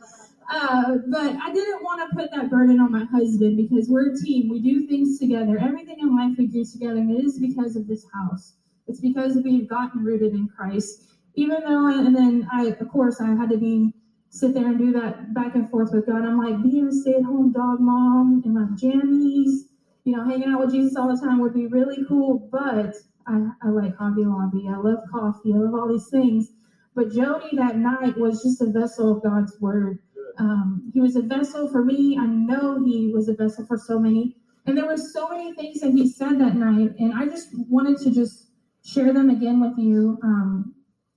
Uh, 0.50 0.98
but 1.06 1.34
I 1.42 1.50
didn't 1.54 1.82
want 1.82 2.10
to 2.10 2.14
put 2.14 2.30
that 2.32 2.50
burden 2.50 2.78
on 2.78 2.92
my 2.92 3.04
husband 3.04 3.56
because 3.56 3.88
we're 3.88 4.12
a 4.12 4.18
team. 4.18 4.50
We 4.50 4.60
do 4.60 4.86
things 4.86 5.18
together. 5.18 5.56
Everything 5.58 6.00
in 6.00 6.14
life 6.14 6.36
we 6.36 6.46
do 6.46 6.62
together, 6.62 6.98
and 6.98 7.10
it 7.10 7.24
is 7.24 7.38
because 7.38 7.74
of 7.74 7.86
this 7.86 8.04
house. 8.12 8.56
It's 8.86 9.00
because 9.00 9.38
we've 9.42 9.66
gotten 9.66 10.04
rooted 10.04 10.34
in 10.34 10.48
Christ. 10.48 11.04
Even 11.36 11.60
though, 11.60 11.86
and 11.86 12.14
then 12.14 12.46
I, 12.52 12.66
of 12.66 12.86
course, 12.90 13.18
I 13.18 13.28
had 13.28 13.48
to 13.50 13.56
be 13.56 13.94
sit 14.28 14.52
there 14.52 14.66
and 14.66 14.78
do 14.78 14.92
that 14.92 15.32
back 15.32 15.54
and 15.54 15.70
forth 15.70 15.90
with 15.94 16.06
God. 16.06 16.22
I'm 16.22 16.38
like, 16.38 16.62
being 16.62 16.88
a 16.88 16.92
stay-at-home 16.92 17.52
dog 17.52 17.80
mom 17.80 18.42
in 18.44 18.52
my 18.52 18.66
jammies, 18.76 19.68
you 20.04 20.16
know, 20.16 20.24
hanging 20.24 20.50
out 20.50 20.60
with 20.60 20.72
Jesus 20.72 20.96
all 20.96 21.14
the 21.14 21.20
time 21.20 21.40
would 21.40 21.54
be 21.54 21.66
really 21.66 22.04
cool. 22.08 22.48
But 22.50 22.94
I, 23.26 23.48
I 23.62 23.68
like 23.68 23.96
Hobby 23.96 24.24
Lobby. 24.24 24.68
I 24.68 24.76
love 24.76 24.98
coffee. 25.10 25.52
I 25.52 25.58
love 25.58 25.74
all 25.74 25.88
these 25.88 26.08
things. 26.08 26.50
But 26.94 27.12
Jody 27.12 27.56
that 27.56 27.76
night 27.76 28.18
was 28.18 28.42
just 28.42 28.60
a 28.60 28.66
vessel 28.66 29.16
of 29.16 29.22
God's 29.22 29.58
word. 29.60 29.98
Um, 30.38 30.90
he 30.92 31.00
was 31.00 31.16
a 31.16 31.22
vessel 31.22 31.68
for 31.70 31.84
me. 31.84 32.18
I 32.18 32.26
know 32.26 32.84
he 32.84 33.12
was 33.12 33.28
a 33.28 33.34
vessel 33.34 33.66
for 33.66 33.78
so 33.78 33.98
many. 33.98 34.36
And 34.66 34.76
there 34.76 34.86
were 34.86 34.96
so 34.96 35.28
many 35.28 35.54
things 35.54 35.80
that 35.80 35.90
he 35.90 36.08
said 36.08 36.38
that 36.38 36.54
night, 36.54 36.92
and 36.98 37.12
I 37.14 37.26
just 37.26 37.48
wanted 37.52 37.98
to 37.98 38.12
just 38.12 38.50
share 38.84 39.12
them 39.12 39.28
again 39.28 39.60
with 39.60 39.76
you. 39.76 40.18
Um, 40.22 40.74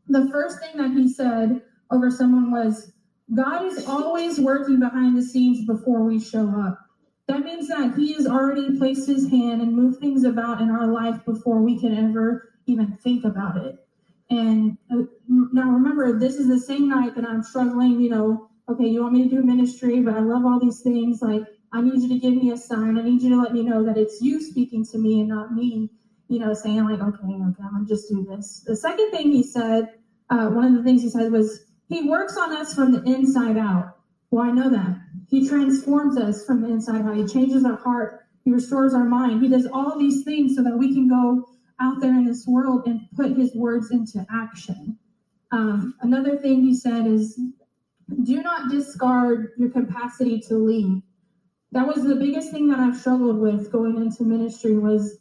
the 0.08 0.28
first 0.32 0.60
thing 0.60 0.78
that 0.78 0.92
he 0.92 1.12
said 1.12 1.62
over 1.92 2.10
someone 2.10 2.52
was, 2.52 2.92
God 3.36 3.66
is 3.66 3.86
always 3.88 4.40
working 4.40 4.80
behind 4.80 5.18
the 5.18 5.22
scenes 5.22 5.66
before 5.66 6.04
we 6.04 6.20
show 6.20 6.50
up. 6.60 6.80
That 7.28 7.44
means 7.44 7.68
that 7.70 7.96
he 7.98 8.14
has 8.14 8.28
already 8.28 8.78
placed 8.78 9.08
his 9.08 9.30
hand 9.30 9.62
and 9.62 9.74
moved 9.74 10.00
things 10.00 10.24
about 10.24 10.62
in 10.62 10.70
our 10.70 10.88
life 10.88 11.24
before 11.26 11.62
we 11.62 11.80
can 11.80 11.98
ever 11.98 12.54
even 12.68 12.98
think 12.98 13.26
about 13.26 13.58
it. 13.58 13.86
And 14.30 14.78
uh, 14.92 15.04
now 15.28 15.70
remember, 15.70 16.20
this 16.20 16.36
is 16.36 16.48
the 16.48 16.60
same 16.60 16.90
night 16.90 17.16
that 17.16 17.26
I'm 17.26 17.44
struggling, 17.44 18.00
you 18.00 18.10
know, 18.10 18.50
okay, 18.70 18.88
you 18.88 19.02
want 19.02 19.14
me 19.14 19.24
to 19.24 19.30
do 19.30 19.44
ministry, 19.44 20.02
but 20.02 20.16
I 20.16 20.20
love 20.20 20.46
all 20.46 20.60
these 20.60 20.82
things. 20.82 21.22
Like, 21.22 21.44
I 21.72 21.82
need 21.82 22.02
you 22.02 22.10
to 22.10 22.20
give 22.20 22.34
me 22.34 22.52
a 22.52 22.58
sign. 22.58 22.98
I 22.98 23.04
need 23.04 23.22
you 23.22 23.30
to 23.30 23.42
let 23.42 23.54
me 23.54 23.64
know 23.64 23.84
that 23.84 23.98
it's 23.98 24.22
you 24.22 24.42
speaking 24.42 24.86
to 24.88 24.98
me 24.98 25.20
and 25.20 25.30
not 25.30 25.54
me, 25.54 25.90
you 26.28 26.40
know, 26.40 26.54
saying, 26.54 26.84
like, 26.86 27.02
okay, 27.02 27.24
okay, 27.24 27.64
I'm 27.64 27.74
going 27.74 27.86
to 27.86 27.88
just 27.88 28.10
do 28.10 28.26
this. 28.28 28.64
The 28.66 28.76
second 28.76 29.12
thing 29.12 29.32
he 29.32 29.44
said, 29.44 29.94
uh, 30.30 30.48
one 30.48 30.66
of 30.66 30.74
the 30.74 30.84
things 30.84 31.02
he 31.02 31.10
said 31.10 31.32
was, 31.32 31.66
he 31.88 32.10
works 32.10 32.38
on 32.38 32.56
us 32.56 32.74
from 32.74 32.92
the 32.92 33.04
inside 33.04 33.58
out. 33.58 33.98
Well, 34.32 34.46
I 34.46 34.52
know 34.52 34.70
that. 34.70 34.98
He 35.28 35.48
transforms 35.48 36.18
us 36.18 36.46
from 36.46 36.62
the 36.62 36.70
inside 36.70 37.02
out. 37.02 37.18
He 37.18 37.26
changes 37.26 37.66
our 37.66 37.78
heart. 37.78 38.26
He 38.44 38.52
restores 38.52 38.94
our 38.94 39.06
mind. 39.06 39.42
He 39.42 39.50
does 39.50 39.68
all 39.72 39.98
these 39.98 40.24
things 40.24 40.56
so 40.56 40.64
that 40.64 40.78
we 40.78 40.94
can 40.94 41.08
go 41.08 41.46
out 41.82 42.00
there 42.00 42.12
in 42.12 42.26
this 42.26 42.46
world 42.48 42.84
and 42.86 43.02
put 43.16 43.36
his 43.36 43.54
words 43.56 43.92
into 43.92 44.26
action. 44.32 44.98
Um, 45.52 45.96
another 46.02 46.38
thing 46.38 46.62
he 46.62 46.76
said 46.76 47.08
is 47.08 47.40
do 48.24 48.42
not 48.42 48.70
discard 48.70 49.52
your 49.58 49.70
capacity 49.70 50.40
to 50.42 50.56
lead. 50.56 51.02
That 51.72 51.88
was 51.88 52.04
the 52.06 52.16
biggest 52.16 52.52
thing 52.52 52.68
that 52.70 52.80
I 52.80 52.96
struggled 52.96 53.40
with 53.40 53.72
going 53.72 53.98
into 53.98 54.24
ministry 54.24 54.78
was 54.78 55.18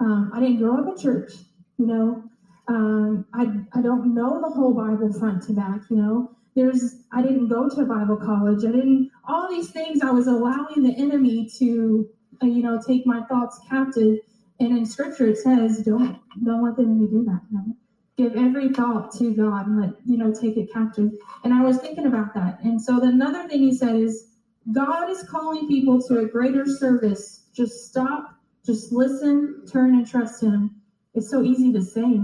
um, 0.00 0.32
I 0.34 0.40
didn't 0.40 0.58
grow 0.58 0.78
up 0.78 0.88
in 0.88 1.00
church, 1.00 1.32
you 1.78 1.86
know. 1.86 2.24
Um, 2.68 3.26
I 3.34 3.42
I 3.78 3.82
don't 3.82 4.14
know 4.14 4.40
the 4.40 4.50
whole 4.50 4.72
Bible 4.72 5.12
front 5.12 5.42
to 5.44 5.52
back, 5.52 5.82
you 5.90 5.96
know. 5.96 6.30
There's 6.56 7.04
I 7.12 7.22
didn't 7.22 7.48
go 7.48 7.68
to 7.68 7.84
Bible 7.84 8.16
college. 8.16 8.64
I 8.64 8.72
didn't 8.72 9.10
all 9.26 9.48
these 9.48 9.70
things. 9.70 10.02
I 10.02 10.10
was 10.10 10.26
allowing 10.26 10.82
the 10.82 10.94
enemy 10.96 11.48
to 11.58 12.08
uh, 12.42 12.46
you 12.46 12.62
know 12.62 12.80
take 12.86 13.06
my 13.06 13.22
thoughts 13.24 13.60
captive. 13.68 14.18
And 14.60 14.78
in 14.78 14.86
Scripture 14.86 15.26
it 15.26 15.38
says, 15.38 15.82
don't 15.82 16.18
don't 16.44 16.62
let 16.64 16.76
the 16.76 16.82
enemy 16.82 17.06
do 17.08 17.24
that. 17.24 17.40
Know? 17.50 17.76
Give 18.16 18.36
every 18.36 18.68
thought 18.68 19.12
to 19.18 19.34
God 19.34 19.66
and 19.66 19.80
let 19.80 19.90
you 20.06 20.16
know 20.18 20.32
take 20.32 20.56
it 20.56 20.72
captive. 20.72 21.10
And 21.44 21.52
I 21.52 21.62
was 21.62 21.78
thinking 21.78 22.06
about 22.06 22.34
that. 22.34 22.60
And 22.62 22.80
so 22.80 23.00
the 23.00 23.06
another 23.06 23.48
thing 23.48 23.60
he 23.60 23.74
said 23.74 23.96
is, 23.96 24.28
God 24.72 25.10
is 25.10 25.24
calling 25.24 25.66
people 25.66 26.00
to 26.02 26.20
a 26.20 26.26
greater 26.26 26.64
service. 26.66 27.48
Just 27.52 27.86
stop, 27.86 28.34
just 28.64 28.92
listen, 28.92 29.64
turn, 29.70 29.94
and 29.94 30.06
trust 30.06 30.42
Him. 30.42 30.70
It's 31.14 31.30
so 31.30 31.42
easy 31.42 31.72
to 31.72 31.82
say, 31.82 32.20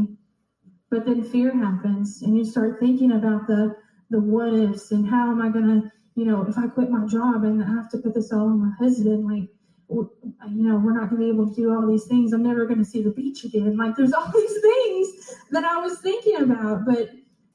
but 0.91 1.05
then 1.05 1.23
fear 1.23 1.53
happens, 1.57 2.23
and 2.23 2.37
you 2.37 2.45
start 2.45 2.81
thinking 2.81 3.13
about 3.13 3.47
the 3.47 3.77
the 4.11 4.21
what 4.21 4.55
ifs 4.55 4.91
and 4.93 5.07
how 5.09 5.31
am 5.31 5.43
I 5.43 5.51
gonna, 5.51 5.93
you 6.19 6.25
know, 6.25 6.45
if 6.49 6.59
I 6.59 6.67
quit 6.67 6.91
my 6.91 7.07
job 7.07 7.45
and 7.45 7.63
I 7.63 7.67
have 7.69 7.89
to 7.93 7.99
put 7.99 8.13
this 8.13 8.33
all 8.33 8.49
on 8.49 8.59
my 8.59 8.73
husband, 8.77 9.25
like, 9.25 9.49
you 9.89 10.69
know, 10.69 10.77
we're 10.77 10.93
not 10.93 11.11
gonna 11.11 11.23
be 11.23 11.29
able 11.29 11.49
to 11.49 11.55
do 11.55 11.73
all 11.73 11.87
these 11.87 12.07
things. 12.07 12.33
I'm 12.33 12.43
never 12.43 12.67
gonna 12.67 12.85
see 12.85 13.05
the 13.05 13.13
beach 13.13 13.45
again. 13.45 13.77
Like, 13.77 13.95
there's 13.95 14.13
all 14.13 14.27
these 14.35 14.61
things 14.61 15.37
that 15.53 15.63
I 15.63 15.77
was 15.77 16.01
thinking 16.01 16.39
about, 16.39 16.85
but 16.85 17.11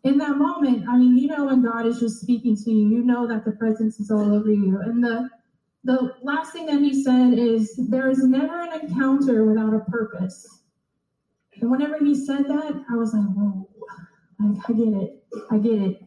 in 0.05 0.17
that 0.19 0.37
moment, 0.37 0.87
I 0.87 0.97
mean, 0.97 1.17
you 1.17 1.27
know, 1.27 1.47
when 1.47 1.61
God 1.61 1.85
is 1.85 1.99
just 1.99 2.21
speaking 2.21 2.55
to 2.55 2.71
you, 2.71 2.87
you 2.87 3.03
know 3.03 3.27
that 3.27 3.43
the 3.43 3.51
presence 3.51 3.99
is 3.99 4.09
all 4.09 4.33
over 4.33 4.49
you. 4.49 4.79
And 4.79 5.03
the 5.03 5.29
the 5.83 6.15
last 6.21 6.53
thing 6.53 6.65
that 6.67 6.79
he 6.79 7.03
said 7.03 7.37
is 7.37 7.75
there 7.89 8.09
is 8.09 8.23
never 8.23 8.61
an 8.61 8.79
encounter 8.79 9.43
without 9.43 9.73
a 9.73 9.79
purpose. 9.91 10.61
And 11.59 11.69
whenever 11.69 11.97
he 11.99 12.15
said 12.15 12.45
that, 12.47 12.85
I 12.89 12.95
was 12.95 13.13
like, 13.13 13.27
whoa, 13.35 13.69
like, 14.39 14.69
I 14.69 14.71
get 14.71 14.93
it. 14.93 15.23
I 15.51 15.57
get 15.57 15.81
it. 15.81 16.03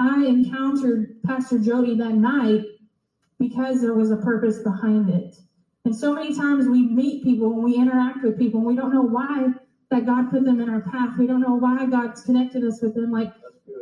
I 0.00 0.24
encountered 0.24 1.22
Pastor 1.24 1.58
Jody 1.58 1.94
that 1.96 2.14
night 2.14 2.64
because 3.38 3.82
there 3.82 3.92
was 3.92 4.10
a 4.10 4.16
purpose 4.16 4.58
behind 4.60 5.10
it. 5.10 5.36
And 5.84 5.94
so 5.94 6.14
many 6.14 6.34
times 6.34 6.66
we 6.66 6.82
meet 6.82 7.22
people 7.22 7.52
and 7.52 7.62
we 7.62 7.74
interact 7.74 8.24
with 8.24 8.38
people 8.38 8.60
and 8.60 8.66
we 8.66 8.76
don't 8.76 8.94
know 8.94 9.02
why 9.02 9.48
that 9.90 10.06
God 10.06 10.30
put 10.30 10.44
them 10.44 10.58
in 10.58 10.70
our 10.70 10.80
path. 10.80 11.18
We 11.18 11.26
don't 11.26 11.42
know 11.42 11.54
why 11.54 11.84
God's 11.84 12.22
connected 12.22 12.64
us 12.64 12.80
with 12.80 12.94
them. 12.94 13.12
Like, 13.12 13.30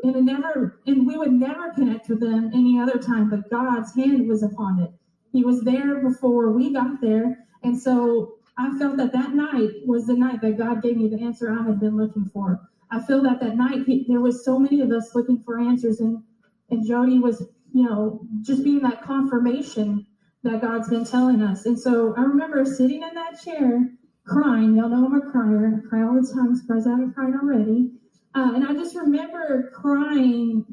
and 0.02 0.16
it 0.16 0.22
never, 0.22 0.80
and 0.86 1.06
we 1.06 1.16
would 1.16 1.32
never 1.32 1.72
connect 1.72 2.08
with 2.08 2.20
them 2.20 2.50
any 2.52 2.80
other 2.80 2.98
time, 2.98 3.30
but 3.30 3.48
God's 3.48 3.94
hand 3.94 4.26
was 4.26 4.42
upon 4.42 4.82
it. 4.82 4.90
He 5.32 5.44
was 5.44 5.62
there 5.62 6.00
before 6.00 6.50
we 6.50 6.72
got 6.72 7.00
there. 7.00 7.46
And 7.62 7.80
so 7.80 8.38
I 8.56 8.76
felt 8.76 8.96
that 8.96 9.12
that 9.12 9.34
night 9.34 9.70
was 9.86 10.06
the 10.06 10.14
night 10.14 10.40
that 10.40 10.58
God 10.58 10.82
gave 10.82 10.96
me 10.96 11.08
the 11.08 11.22
answer 11.22 11.52
I 11.52 11.62
had 11.62 11.78
been 11.78 11.96
looking 11.96 12.24
for. 12.24 12.68
I 12.90 13.00
feel 13.00 13.22
that 13.22 13.40
that 13.40 13.56
night 13.56 13.84
he, 13.86 14.06
there 14.08 14.20
was 14.20 14.44
so 14.44 14.58
many 14.58 14.80
of 14.80 14.90
us 14.90 15.14
looking 15.14 15.42
for 15.44 15.58
answers, 15.58 16.00
and 16.00 16.22
and 16.70 16.86
Jody 16.86 17.18
was, 17.18 17.40
you 17.72 17.84
know, 17.84 18.26
just 18.42 18.64
being 18.64 18.80
that 18.80 19.02
confirmation 19.02 20.06
that 20.42 20.60
God's 20.60 20.88
been 20.88 21.04
telling 21.04 21.42
us. 21.42 21.66
And 21.66 21.78
so 21.78 22.14
I 22.16 22.22
remember 22.22 22.64
sitting 22.64 23.02
in 23.02 23.14
that 23.14 23.42
chair 23.42 23.90
crying. 24.24 24.76
Y'all 24.76 24.88
know 24.88 25.06
I'm 25.06 25.14
a 25.14 25.30
crier. 25.30 25.82
I 25.84 25.88
cry 25.88 26.02
all 26.02 26.14
the 26.14 26.28
time. 26.32 26.48
I'm 26.48 26.56
surprised 26.56 26.86
I 26.86 26.90
haven't 26.90 27.14
cried 27.14 27.34
already. 27.34 27.90
Uh, 28.34 28.52
and 28.54 28.66
I 28.66 28.74
just 28.74 28.94
remember 28.94 29.70
crying 29.74 30.64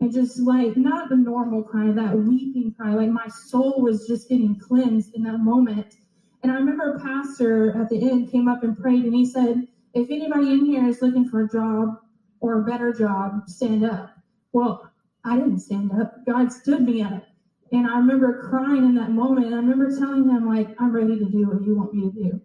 and 0.00 0.12
just 0.12 0.38
like 0.38 0.76
not 0.76 1.08
the 1.08 1.16
normal 1.16 1.62
cry, 1.62 1.90
that 1.90 2.16
weeping 2.16 2.74
cry. 2.78 2.94
Like 2.94 3.08
my 3.10 3.26
soul 3.28 3.80
was 3.80 4.06
just 4.06 4.28
getting 4.28 4.58
cleansed 4.58 5.14
in 5.14 5.22
that 5.24 5.38
moment. 5.38 5.94
And 6.42 6.52
I 6.52 6.56
remember 6.56 6.94
a 6.94 7.00
pastor 7.00 7.80
at 7.80 7.88
the 7.88 8.10
end 8.10 8.30
came 8.30 8.46
up 8.46 8.62
and 8.62 8.76
prayed, 8.76 9.04
and 9.04 9.14
he 9.14 9.26
said, 9.26 9.66
If 9.94 10.10
anybody 10.10 10.52
in 10.52 10.64
here 10.64 10.86
is 10.86 11.02
looking 11.02 11.28
for 11.28 11.44
a 11.44 11.48
job 11.48 11.98
or 12.40 12.60
a 12.60 12.64
better 12.64 12.92
job, 12.92 13.48
stand 13.48 13.84
up. 13.84 14.10
Well, 14.52 14.90
I 15.24 15.36
didn't 15.36 15.60
stand 15.60 15.92
up. 15.92 16.24
God 16.26 16.52
stood 16.52 16.82
me 16.82 17.02
up. 17.02 17.24
And 17.72 17.86
I 17.86 17.98
remember 17.98 18.48
crying 18.48 18.84
in 18.84 18.94
that 18.94 19.10
moment. 19.10 19.46
And 19.46 19.54
I 19.54 19.58
remember 19.58 19.90
telling 19.98 20.28
him, 20.28 20.46
like, 20.46 20.68
I'm 20.78 20.92
ready 20.92 21.18
to 21.18 21.24
do 21.24 21.48
what 21.48 21.62
you 21.62 21.76
want 21.76 21.94
me 21.94 22.10
to 22.10 22.30
do. 22.30 22.40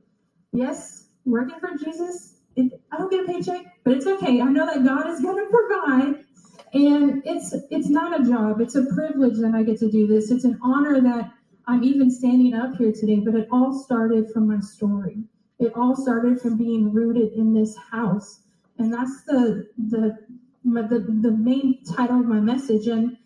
Yes, 0.52 1.08
working 1.26 1.60
for 1.60 1.78
Jesus, 1.78 2.38
it, 2.56 2.82
I 2.92 2.98
don't 2.98 3.10
get 3.10 3.24
a 3.24 3.28
paycheck, 3.28 3.66
but 3.84 3.94
it's 3.94 4.06
okay. 4.06 4.42
I 4.42 4.46
know 4.46 4.66
that 4.66 4.84
God 4.86 5.10
is 5.10 5.22
going 5.22 5.38
to 5.38 5.50
provide. 5.50 6.26
And 6.74 7.22
it's 7.26 7.54
it's 7.70 7.90
not 7.90 8.20
a 8.20 8.24
job. 8.24 8.60
It's 8.60 8.76
a 8.76 8.86
privilege 8.86 9.38
that 9.38 9.54
I 9.54 9.64
get 9.64 9.80
to 9.80 9.92
do 9.92 10.08
this. 10.08 10.32
It's 10.32 10.44
an 10.44 10.60
honor 10.64 11.00
that 11.02 11.32
I'm 11.68 11.84
even 11.84 12.10
standing 12.10 12.56
up 12.56 12.76
here 12.78 12.92
today, 12.92 13.20
but 13.20 13.36
it 13.36 13.48
all 13.52 13.74
started 13.74 14.32
from 14.32 14.48
my 14.48 14.60
story. 14.60 15.24
It 15.64 15.74
all 15.76 15.96
started 15.96 16.42
from 16.42 16.58
being 16.58 16.94
rooted 16.94 17.34
in 17.34 17.54
this 17.54 17.76
house. 17.92 18.42
And 18.78 18.94
that's 18.94 19.24
the 19.24 19.68
the 19.78 20.18
the, 20.66 21.00
the 21.22 21.32
main 21.32 21.84
title 21.84 22.20
of 22.20 22.26
my 22.26 22.40
message. 22.40 22.88
And 22.88 23.18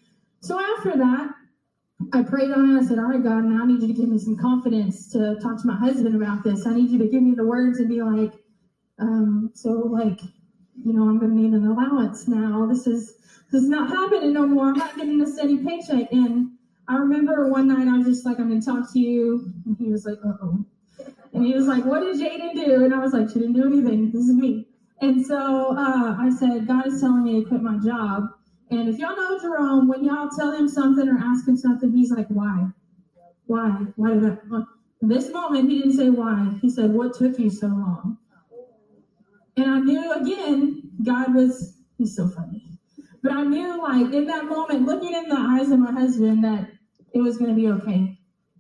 so 0.41 0.60
after 0.60 0.98
that, 0.98 1.32
I 2.13 2.24
prayed 2.24 2.51
on 2.51 2.75
it. 2.75 2.79
I 2.79 2.86
said, 2.86 3.00
All 3.00 3.06
right, 3.06 3.24
God, 3.24 3.46
now 3.46 3.63
I 3.63 3.65
need 3.65 3.82
you 3.82 3.88
to 3.88 3.94
give 3.94 4.10
me 4.10 4.20
some 4.20 4.38
confidence 4.38 5.12
to 5.12 5.38
talk 5.41 5.60
to 5.62 5.67
my 5.67 5.75
husband 5.75 6.15
about 6.15 6.44
this. 6.44 6.65
I 6.65 6.74
need 6.74 6.89
you 6.91 7.00
to 7.00 7.08
give 7.08 7.22
me 7.22 7.34
the 7.34 7.46
words 7.46 7.79
and 7.79 7.89
be 7.89 8.01
like, 8.01 8.34
um, 9.00 9.51
so 9.53 9.72
like, 9.72 10.20
you 10.84 10.94
know, 10.94 11.03
I'm 11.10 11.20
gonna 11.20 11.34
need 11.34 11.53
an 11.53 11.65
allowance 11.65 12.27
now. 12.27 12.65
This 12.67 12.86
is 12.88 13.15
this 13.51 13.63
is 13.63 13.70
not 13.70 13.89
happening 13.89 14.34
no 14.34 14.46
more. 14.46 14.67
I'm 14.67 14.77
not 14.77 14.96
getting 14.96 15.22
a 15.22 15.27
steady 15.27 15.58
paycheck. 15.58 16.12
And 16.12 16.51
I 16.88 16.98
remember 16.98 17.50
one 17.50 17.67
night 17.67 17.88
I 17.88 17.98
was 17.98 18.08
just 18.08 18.25
like, 18.25 18.39
I'm 18.39 18.50
gonna 18.50 18.62
talk 18.62 18.91
to 18.94 19.00
you. 19.00 19.51
And 19.65 19.77
he 19.77 19.91
was 19.91 20.06
like, 20.06 20.20
Uh 20.24 20.34
oh. 20.41 20.65
And 21.34 21.46
he 21.46 21.53
was 21.53 21.67
like, 21.67 21.86
What 21.86 22.01
did 22.01 22.17
Jaden 22.17 22.53
do? 22.53 22.86
And 22.86 22.93
I 22.93 23.00
was 23.00 23.13
like, 23.13 23.29
She 23.29 23.39
didn't 23.39 23.53
do 23.53 23.65
anything. 23.65 24.12
This 24.12 24.24
is 24.24 24.34
me. 24.34 24.67
And 25.01 25.25
so 25.25 25.77
uh, 25.77 26.15
I 26.19 26.31
said, 26.38 26.67
God 26.67 26.88
is 26.88 27.00
telling 27.01 27.24
me 27.24 27.43
to 27.43 27.50
quit 27.50 27.62
my 27.62 27.77
job. 27.77 28.29
And 28.72 28.89
if 28.89 28.98
y'all 28.98 29.15
know 29.15 29.39
Jerome, 29.39 29.88
when 29.88 30.03
y'all 30.03 30.29
tell 30.36 30.51
him 30.51 30.67
something 30.67 31.07
or 31.07 31.17
ask 31.19 31.48
him 31.48 31.55
something, 31.55 31.91
he's 31.91 32.12
like, 32.12 32.27
Why? 32.27 32.67
Why? 33.46 33.69
Why 33.96 34.13
did 34.13 34.25
I? 34.25 34.63
This 35.01 35.31
moment, 35.31 35.69
he 35.69 35.79
didn't 35.79 35.98
say 35.98 36.10
why. 36.10 36.57
He 36.62 36.69
said, 36.69 36.91
What 36.91 37.13
took 37.15 37.38
you 37.38 37.50
so 37.50 37.67
long? 37.67 38.17
And 39.55 39.72
I 39.72 39.79
knew 39.79 40.12
again, 40.13 40.91
God 41.03 41.34
was, 41.34 41.77
he's 41.98 42.15
so 42.15 42.27
funny. 42.27 42.63
But 43.24 43.31
I 43.31 43.43
knew, 43.43 43.81
like, 43.81 44.13
in 44.13 44.25
that 44.27 44.46
moment, 44.46 44.86
looking 44.86 45.13
in 45.13 45.29
the 45.29 45.36
eyes 45.36 45.72
of 45.72 45.79
my 45.79 45.91
husband, 45.91 46.43
that 46.43 46.69
it 47.13 47.19
was 47.19 47.38
going 47.38 47.50
to 47.50 47.55
be 47.55 47.67
okay, 47.69 48.17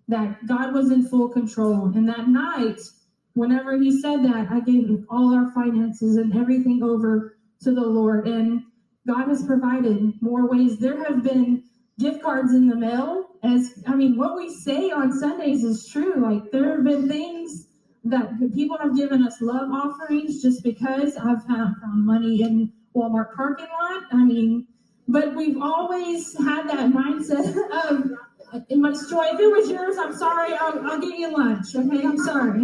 that 0.07 0.45
God 0.47 0.73
was 0.73 0.91
in 0.91 1.07
full 1.07 1.29
control. 1.29 1.85
And 1.95 2.07
that 2.09 2.29
night, 2.29 2.79
whenever 3.33 3.77
he 3.77 4.01
said 4.01 4.23
that, 4.23 4.47
I 4.49 4.59
gave 4.61 5.05
all 5.09 5.33
our 5.33 5.51
finances 5.51 6.17
and 6.17 6.35
everything 6.35 6.81
over 6.83 7.37
to 7.63 7.71
the 7.71 7.81
Lord. 7.81 8.27
And 8.27 8.63
God 9.07 9.27
has 9.27 9.45
provided 9.45 10.13
more 10.21 10.47
ways. 10.47 10.77
There 10.79 11.03
have 11.03 11.23
been 11.23 11.63
gift 11.99 12.21
cards 12.21 12.53
in 12.53 12.67
the 12.67 12.75
mail. 12.75 13.27
As 13.43 13.83
I 13.85 13.95
mean, 13.95 14.17
what 14.17 14.35
we 14.35 14.53
say 14.53 14.91
on 14.91 15.17
Sundays 15.17 15.63
is 15.63 15.87
true. 15.87 16.15
Like, 16.17 16.51
there 16.51 16.75
have 16.75 16.83
been 16.83 17.07
things 17.07 17.67
that 18.05 18.39
people 18.53 18.77
have 18.77 18.95
given 18.95 19.23
us 19.23 19.41
love 19.41 19.69
offerings 19.71 20.41
just 20.41 20.63
because 20.63 21.17
I've 21.17 21.43
found 21.43 21.75
money 22.05 22.41
in 22.41 22.71
Walmart 22.95 23.35
parking 23.35 23.67
lot. 23.67 24.03
I 24.11 24.23
mean, 24.23 24.67
but 25.07 25.35
we've 25.35 25.61
always 25.61 26.37
had 26.37 26.67
that 26.69 26.91
mindset 26.91 27.55
of 27.89 28.11
in 28.69 28.81
my 28.81 28.91
joy. 28.91 29.25
If 29.33 29.39
it 29.39 29.51
was 29.51 29.69
yours, 29.69 29.97
I'm 29.97 30.15
sorry. 30.15 30.53
I'll, 30.53 30.79
I'll 30.89 30.99
get 30.99 31.17
you 31.17 31.35
lunch. 31.35 31.75
Okay, 31.75 32.05
I'm 32.05 32.17
sorry. 32.17 32.61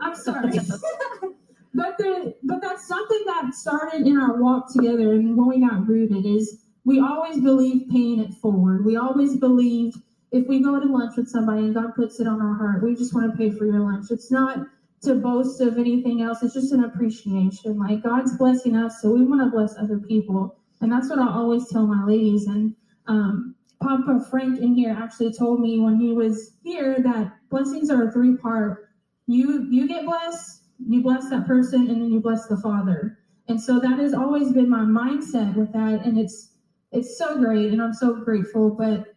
I'm 0.00 0.16
sorry. 0.16 0.50
but 1.74 1.98
the 1.98 2.34
but 2.44 2.60
that's 2.60 2.86
something 2.86 3.22
that 3.26 3.54
started 3.54 4.06
in 4.06 4.18
our 4.18 4.40
walk 4.40 4.72
together 4.72 5.12
and 5.12 5.36
when 5.36 5.48
we 5.48 5.60
got 5.60 5.86
rooted 5.86 6.26
is 6.26 6.64
we 6.84 7.00
always 7.00 7.40
believe 7.40 7.88
paying 7.90 8.20
it 8.20 8.34
forward. 8.34 8.84
We 8.84 8.96
always 8.96 9.36
believe 9.36 9.94
if 10.32 10.46
we 10.46 10.62
go 10.62 10.80
to 10.80 10.86
lunch 10.86 11.16
with 11.16 11.28
somebody 11.28 11.60
and 11.62 11.74
God 11.74 11.94
puts 11.94 12.20
it 12.20 12.26
on 12.26 12.40
our 12.40 12.54
heart, 12.54 12.82
we 12.82 12.94
just 12.94 13.14
want 13.14 13.30
to 13.30 13.36
pay 13.36 13.50
for 13.50 13.66
your 13.66 13.80
lunch. 13.80 14.06
It's 14.10 14.30
not 14.30 14.66
to 15.02 15.14
boast 15.14 15.60
of 15.60 15.78
anything 15.78 16.22
else. 16.22 16.42
It's 16.42 16.54
just 16.54 16.72
an 16.72 16.84
appreciation. 16.84 17.78
Like 17.78 18.02
God's 18.02 18.36
blessing 18.36 18.76
us, 18.76 19.00
so 19.02 19.10
we 19.10 19.24
want 19.24 19.42
to 19.42 19.50
bless 19.50 19.76
other 19.76 19.98
people. 19.98 20.56
And 20.80 20.90
that's 20.90 21.10
what 21.10 21.18
I 21.18 21.28
always 21.28 21.68
tell 21.68 21.86
my 21.86 22.04
ladies. 22.06 22.46
And 22.46 22.74
um, 23.06 23.54
Papa 23.80 24.26
Frank 24.30 24.60
in 24.60 24.74
here 24.74 24.96
actually 24.98 25.32
told 25.32 25.60
me 25.60 25.80
when 25.80 25.98
he 25.98 26.12
was 26.12 26.52
here 26.62 26.96
that 27.02 27.32
blessings 27.48 27.90
are 27.90 28.08
a 28.08 28.12
three 28.12 28.36
part. 28.36 28.90
You 29.26 29.66
you 29.70 29.88
get 29.88 30.04
blessed, 30.04 30.64
you 30.78 31.02
bless 31.02 31.30
that 31.30 31.46
person, 31.46 31.88
and 31.88 32.00
then 32.00 32.10
you 32.10 32.20
bless 32.20 32.46
the 32.46 32.56
Father. 32.58 33.18
And 33.48 33.60
so 33.60 33.80
that 33.80 33.98
has 33.98 34.14
always 34.14 34.52
been 34.52 34.68
my 34.68 34.80
mindset 34.80 35.54
with 35.54 35.72
that, 35.72 36.04
and 36.04 36.18
it's 36.18 36.52
it's 36.92 37.16
so 37.16 37.38
great, 37.38 37.72
and 37.72 37.80
I'm 37.80 37.94
so 37.94 38.14
grateful. 38.14 38.70
But 38.70 39.14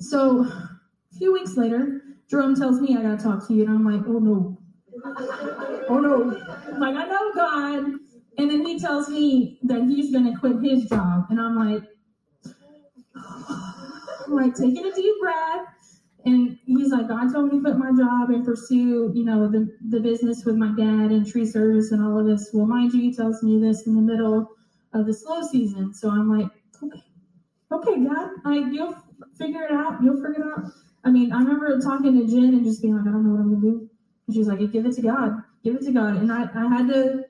so 0.00 0.44
a 0.44 1.16
few 1.16 1.32
weeks 1.32 1.56
later, 1.56 2.02
Jerome 2.28 2.54
tells 2.54 2.80
me 2.80 2.96
I 2.96 3.02
gotta 3.02 3.22
talk 3.22 3.46
to 3.48 3.54
you, 3.54 3.64
and 3.64 3.70
I'm 3.70 3.84
like, 3.84 4.06
oh 4.06 4.18
no, 4.18 4.58
oh 5.88 5.98
no, 5.98 6.78
like 6.78 6.94
I 6.94 7.06
know 7.06 7.32
God, 7.34 7.84
and 8.36 8.50
then 8.50 8.66
he 8.66 8.78
tells 8.78 9.08
me 9.08 9.58
that 9.62 9.82
he's 9.84 10.12
gonna 10.12 10.38
quit 10.38 10.62
his 10.62 10.88
job, 10.88 11.26
and 11.30 11.40
I'm 11.40 11.56
like, 11.56 11.82
oh, 13.16 13.67
I'm 14.28 14.36
like 14.36 14.54
taking 14.54 14.84
a 14.84 14.94
deep 14.94 15.14
breath. 15.20 15.66
And 16.24 16.58
he's 16.66 16.90
like, 16.90 17.08
God 17.08 17.32
told 17.32 17.52
me 17.52 17.58
to 17.58 17.62
quit 17.62 17.78
my 17.78 17.90
job 17.96 18.30
and 18.30 18.44
pursue, 18.44 19.12
you 19.14 19.24
know, 19.24 19.48
the, 19.48 19.74
the 19.88 20.00
business 20.00 20.44
with 20.44 20.56
my 20.56 20.68
dad 20.76 21.10
and 21.10 21.26
tree 21.26 21.46
service 21.46 21.92
and 21.92 22.04
all 22.04 22.18
of 22.18 22.26
this. 22.26 22.50
Well, 22.52 22.66
mind 22.66 22.92
you, 22.92 23.00
he 23.00 23.14
tells 23.14 23.42
me 23.42 23.58
this 23.60 23.86
in 23.86 23.94
the 23.94 24.02
middle 24.02 24.50
of 24.92 25.06
the 25.06 25.14
slow 25.14 25.42
season. 25.42 25.94
So 25.94 26.10
I'm 26.10 26.28
like, 26.30 26.50
okay, 26.82 27.02
okay, 27.72 28.04
God, 28.04 28.30
like 28.44 28.72
you'll 28.72 28.96
figure 29.38 29.62
it 29.62 29.72
out. 29.72 30.02
You'll 30.02 30.16
figure 30.16 30.44
it 30.44 30.58
out. 30.58 30.72
I 31.04 31.10
mean, 31.10 31.32
I 31.32 31.38
remember 31.38 31.80
talking 31.80 32.18
to 32.18 32.26
Jen 32.26 32.54
and 32.54 32.64
just 32.64 32.82
being 32.82 32.96
like, 32.96 33.06
I 33.06 33.12
don't 33.12 33.24
know 33.24 33.30
what 33.30 33.40
I'm 33.40 33.54
gonna 33.54 33.62
do. 33.62 33.90
And 34.26 34.36
she's 34.36 34.48
like, 34.48 34.58
give 34.72 34.84
it 34.84 34.94
to 34.96 35.02
God, 35.02 35.42
give 35.64 35.76
it 35.76 35.82
to 35.82 35.92
God. 35.92 36.16
And 36.16 36.30
I, 36.30 36.42
I 36.54 36.68
had 36.68 36.88
to 36.88 37.24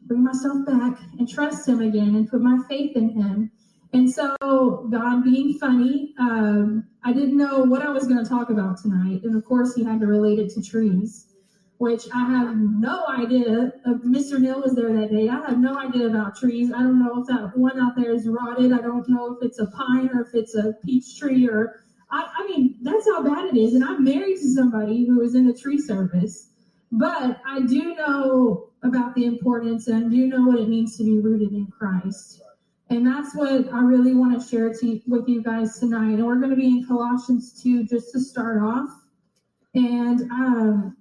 bring 0.00 0.24
myself 0.24 0.66
back 0.66 0.98
and 1.18 1.28
trust 1.28 1.68
Him 1.68 1.80
again 1.80 2.16
and 2.16 2.28
put 2.28 2.40
my 2.40 2.58
faith 2.68 2.96
in 2.96 3.10
Him. 3.10 3.52
And 3.92 4.08
so, 4.08 4.36
God 4.40 5.24
being 5.24 5.54
funny, 5.58 6.14
um, 6.18 6.84
I 7.02 7.12
didn't 7.12 7.36
know 7.36 7.64
what 7.64 7.82
I 7.82 7.88
was 7.88 8.06
going 8.06 8.22
to 8.22 8.28
talk 8.28 8.50
about 8.50 8.80
tonight. 8.80 9.22
And 9.24 9.34
of 9.34 9.44
course, 9.44 9.74
he 9.74 9.82
had 9.82 9.98
to 10.00 10.06
relate 10.06 10.38
it 10.38 10.50
to 10.54 10.62
trees, 10.62 11.26
which 11.78 12.04
I 12.14 12.24
have 12.30 12.56
no 12.56 13.04
idea. 13.08 13.72
Uh, 13.84 13.94
Mr. 14.06 14.38
Neal 14.38 14.60
was 14.60 14.76
there 14.76 14.92
that 14.92 15.10
day. 15.10 15.28
I 15.28 15.40
have 15.44 15.58
no 15.58 15.76
idea 15.76 16.06
about 16.06 16.36
trees. 16.36 16.72
I 16.72 16.78
don't 16.78 17.04
know 17.04 17.20
if 17.20 17.26
that 17.28 17.56
one 17.56 17.80
out 17.80 17.96
there 17.96 18.12
is 18.12 18.28
rotted. 18.28 18.72
I 18.72 18.80
don't 18.80 19.08
know 19.08 19.32
if 19.32 19.42
it's 19.42 19.58
a 19.58 19.66
pine 19.66 20.08
or 20.14 20.22
if 20.22 20.34
it's 20.34 20.54
a 20.54 20.74
peach 20.84 21.18
tree 21.18 21.48
or, 21.48 21.82
I, 22.12 22.30
I 22.38 22.46
mean, 22.46 22.76
that's 22.82 23.06
how 23.06 23.24
bad 23.24 23.46
it 23.46 23.58
is. 23.58 23.74
And 23.74 23.82
I'm 23.82 24.04
married 24.04 24.36
to 24.36 24.48
somebody 24.54 25.04
who 25.04 25.20
is 25.20 25.34
in 25.34 25.48
the 25.48 25.54
tree 25.54 25.78
service. 25.78 26.50
But 26.92 27.40
I 27.44 27.60
do 27.62 27.94
know 27.96 28.70
about 28.84 29.14
the 29.16 29.24
importance 29.24 29.88
and 29.88 30.10
do 30.12 30.28
know 30.28 30.42
what 30.42 30.60
it 30.60 30.68
means 30.68 30.96
to 30.98 31.04
be 31.04 31.18
rooted 31.18 31.52
in 31.52 31.66
Christ. 31.66 32.42
And 32.90 33.06
that's 33.06 33.36
what 33.36 33.72
I 33.72 33.82
really 33.82 34.14
want 34.14 34.40
to 34.40 34.48
share 34.48 34.72
to, 34.74 35.00
with 35.06 35.28
you 35.28 35.42
guys 35.42 35.78
tonight. 35.78 36.14
And 36.14 36.26
we're 36.26 36.40
going 36.40 36.50
to 36.50 36.56
be 36.56 36.66
in 36.66 36.86
Colossians 36.86 37.62
2 37.62 37.84
just 37.84 38.10
to 38.12 38.20
start 38.20 38.60
off. 38.60 38.90
And 39.74 40.22
um, 40.32 40.96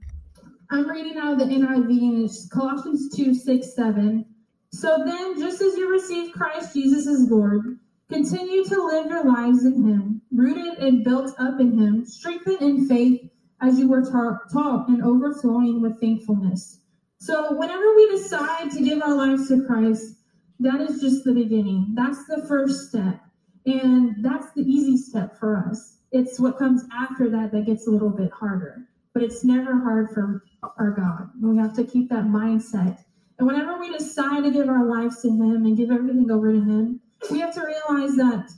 I'm 0.70 0.88
reading 0.88 1.18
out 1.18 1.34
of 1.34 1.40
the 1.40 1.46
NIV, 1.46 1.90
and 1.90 2.26
it's 2.26 2.48
Colossians 2.48 3.16
2 3.16 3.34
6 3.34 3.76
7. 3.76 4.26
So 4.72 5.02
then, 5.04 5.40
just 5.40 5.62
as 5.62 5.76
you 5.76 5.90
received 5.90 6.36
Christ 6.36 6.76
Jesus 6.76 7.08
as 7.08 7.28
Lord, 7.28 7.80
continue 8.08 8.64
to 8.66 8.84
live 8.84 9.08
your 9.08 9.24
lives 9.24 9.66
in 9.66 9.84
Him, 9.84 10.22
rooted 10.32 10.78
and 10.78 11.04
built 11.04 11.34
up 11.40 11.60
in 11.60 11.76
Him, 11.76 12.06
strengthened 12.06 12.62
in 12.62 12.88
faith 12.88 13.32
as 13.62 13.80
you 13.80 13.88
were 13.88 14.04
taught 14.04 14.88
and 14.90 15.04
overflowing 15.04 15.82
with 15.82 16.00
thankfulness. 16.00 16.82
So, 17.18 17.56
whenever 17.58 17.96
we 17.96 18.12
decide 18.12 18.70
to 18.72 18.84
give 18.84 19.02
our 19.02 19.16
lives 19.16 19.48
to 19.48 19.66
Christ, 19.66 20.19
that 20.60 20.82
is 20.82 21.02
just 21.02 21.24
the 21.24 21.34
beginning. 21.34 21.94
That's 21.94 22.26
the 22.28 22.46
first 22.48 22.90
step. 22.90 23.22
And 23.66 24.24
that's 24.24 24.52
the 24.54 24.62
easy 24.62 24.98
step 24.98 25.38
for 25.38 25.58
us. 25.70 25.98
It's 26.12 26.40
what 26.40 26.58
comes 26.58 26.84
after 26.94 27.30
that 27.30 27.52
that 27.52 27.66
gets 27.66 27.88
a 27.88 27.92
little 27.92 28.10
bit 28.10 28.32
harder. 28.32 28.88
But 29.14 29.24
it's 29.24 29.44
never 29.44 29.80
hard 29.80 30.10
for 30.12 30.44
our 30.78 30.92
God. 30.92 31.30
We 31.42 31.58
have 31.58 31.76
to 31.76 31.84
keep 31.84 32.10
that 32.10 32.26
mindset. 32.26 33.04
And 33.38 33.48
whenever 33.48 33.80
we 33.80 33.92
decide 33.98 34.44
to 34.44 34.52
give 34.52 34.68
our 34.68 34.86
lives 34.86 35.22
to 35.22 35.30
Him 35.30 35.66
and 35.66 35.78
give 35.78 35.92
everything 35.92 36.30
over 36.30 36.52
to 36.52 36.60
Him, 36.60 37.00
we 37.32 37.40
have 37.40 37.54
to 37.56 37.62
realize 37.62 38.16
that 38.16 38.50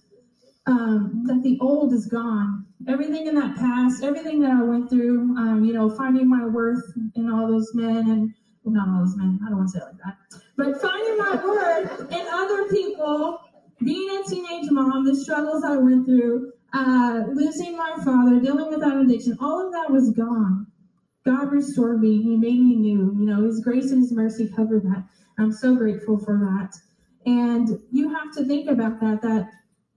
um, 0.68 1.24
that 1.26 1.42
the 1.42 1.58
old 1.60 1.94
is 1.94 2.06
gone. 2.06 2.66
Everything 2.88 3.28
in 3.28 3.36
that 3.36 3.56
past, 3.56 4.04
everything 4.04 4.40
that 4.42 4.52
I 4.52 4.62
went 4.64 4.90
through, 4.90 5.36
um, 5.38 5.64
you 5.64 5.74
know, 5.74 5.90
finding 5.90 6.30
my 6.30 6.46
worth 6.46 6.94
in 7.16 7.30
all 7.30 7.48
those 7.48 7.72
men 7.74 8.10
and 8.10 8.34
not 8.66 8.90
all 8.90 9.00
those 9.00 9.16
men. 9.16 9.40
I 9.46 9.50
don't 9.50 9.58
want 9.58 9.72
to 9.72 9.80
say 9.80 9.84
it 9.84 9.88
like 9.88 9.98
that. 10.06 10.18
But 10.58 10.82
finding 10.82 11.18
my 11.18 11.36
worth 11.44 12.12
in 12.12 12.28
other 12.32 12.70
people, 12.70 13.40
being 13.84 14.10
a 14.20 14.30
teenage 14.30 14.70
mom, 14.72 15.06
the 15.06 15.16
struggles 15.16 15.64
I 15.64 15.78
went 15.78 16.06
through, 16.06 16.54
uh, 16.74 17.24
losing 17.34 17.76
my 17.76 17.96
father, 18.04 18.40
dealing 18.40 18.70
with 18.70 18.82
that 18.82 18.98
addiction, 18.98 19.38
all 19.42 19.66
of 19.66 19.74
that 19.74 19.90
was 19.90 20.12
gone. 20.12 20.68
God 21.26 21.52
restored 21.52 22.02
me. 22.02 22.22
He 22.22 22.38
made 22.38 22.60
me 22.60 22.76
new. 22.76 23.16
You 23.18 23.26
know, 23.26 23.44
His 23.44 23.60
grace 23.60 23.92
and 23.92 24.02
His 24.02 24.12
mercy 24.12 24.50
covered 24.56 24.84
that. 24.84 25.04
I'm 25.38 25.52
so 25.52 25.76
grateful 25.76 26.18
for 26.18 26.38
that. 26.38 26.76
And 27.26 27.80
you 27.92 28.14
have 28.14 28.34
to 28.36 28.46
think 28.46 28.70
about 28.70 29.00
that, 29.02 29.22
that 29.22 29.48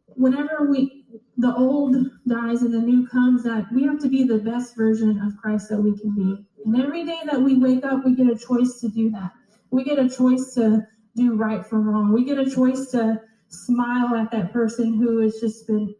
whenever 0.08 0.68
we, 0.70 1.04
the 1.36 1.54
old 1.54 1.96
dies 2.26 2.62
and 2.62 2.74
the 2.74 2.80
new 2.80 3.06
comes, 3.08 3.42
that 3.44 3.66
we 3.72 3.84
have 3.84 3.98
to 4.00 4.08
be 4.08 4.24
the 4.24 4.38
best 4.38 4.76
version 4.76 5.20
of 5.20 5.36
Christ 5.36 5.68
that 5.70 5.80
we 5.80 5.98
can 5.98 6.14
be. 6.14 6.44
And 6.64 6.80
every 6.80 7.04
day 7.04 7.20
that 7.26 7.40
we 7.40 7.56
wake 7.56 7.84
up, 7.84 8.04
we 8.04 8.14
get 8.14 8.28
a 8.28 8.38
choice 8.38 8.80
to 8.80 8.88
do 8.88 9.10
that. 9.10 9.32
We 9.70 9.84
get 9.84 9.98
a 9.98 10.08
choice 10.08 10.54
to 10.54 10.86
do 11.16 11.34
right 11.34 11.64
from 11.64 11.88
wrong. 11.88 12.12
We 12.12 12.24
get 12.24 12.38
a 12.38 12.50
choice 12.50 12.90
to 12.92 13.20
smile 13.48 14.14
at 14.14 14.30
that 14.30 14.52
person 14.52 14.94
who 14.94 15.18
has 15.20 15.38
just 15.40 15.66
been 15.66 15.94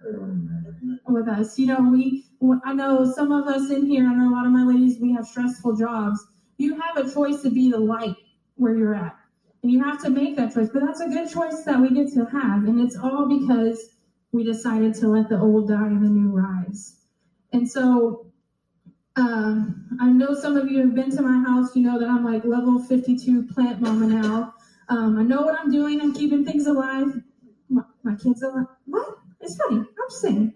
with 1.07 1.29
us. 1.29 1.59
You 1.59 1.67
know, 1.67 1.91
we, 1.91 2.25
I 2.65 2.73
know 2.73 3.11
some 3.13 3.31
of 3.31 3.47
us 3.47 3.71
in 3.71 3.87
here, 3.87 4.07
I 4.07 4.15
know 4.15 4.31
a 4.31 4.35
lot 4.35 4.47
of 4.47 4.53
my 4.53 4.65
ladies, 4.65 4.99
we 5.01 5.13
have 5.13 5.27
stressful 5.27 5.77
jobs. 5.77 6.25
You 6.57 6.81
have 6.81 6.97
a 6.97 7.13
choice 7.13 7.43
to 7.43 7.51
be 7.51 7.71
the 7.71 7.79
light 7.79 8.17
where 8.57 8.77
you're 8.77 8.95
at. 8.95 9.17
And 9.63 9.73
you 9.73 9.83
have 9.83 10.03
to 10.03 10.11
make 10.11 10.37
that 10.37 10.55
choice. 10.55 10.69
But 10.73 10.83
that's 10.85 11.01
a 11.01 11.09
good 11.09 11.31
choice 11.31 11.63
that 11.65 11.81
we 11.81 11.91
get 11.91 12.13
to 12.15 12.25
have. 12.27 12.65
And 12.65 12.81
it's 12.81 12.97
all 12.97 13.27
because 13.27 13.97
we 14.33 14.45
decided 14.45 14.95
to 14.97 15.09
let 15.09 15.29
the 15.29 15.41
old 15.41 15.69
die 15.69 15.87
and 15.87 16.05
the 16.05 16.09
new 16.09 16.31
rise. 16.31 16.97
And 17.53 17.69
so 17.69 18.24
um, 19.17 19.97
I 20.01 20.09
know 20.09 20.35
some 20.35 20.57
of 20.57 20.71
you 20.71 20.81
have 20.81 20.95
been 20.95 21.11
to 21.17 21.23
my 21.23 21.49
house. 21.49 21.77
You 21.77 21.83
know 21.83 21.99
that 21.99 22.09
I'm 22.09 22.25
like 22.25 22.45
level 22.45 22.83
52 22.83 23.45
plant 23.55 23.81
mama 23.81 24.07
now. 24.07 24.55
Um, 24.89 25.19
I 25.19 25.23
know 25.23 25.43
what 25.43 25.59
I'm 25.59 25.71
doing. 25.71 26.01
I'm 26.01 26.13
keeping 26.13 26.45
things 26.45 26.67
alive. 26.67 27.23
My, 27.69 27.83
my 28.03 28.17
kids 28.17 28.43
like, 28.43 28.67
What? 28.87 29.19
It's 29.41 29.57
funny. 29.57 29.79
I'm 29.79 30.09
just 30.09 30.23
saying. 30.23 30.55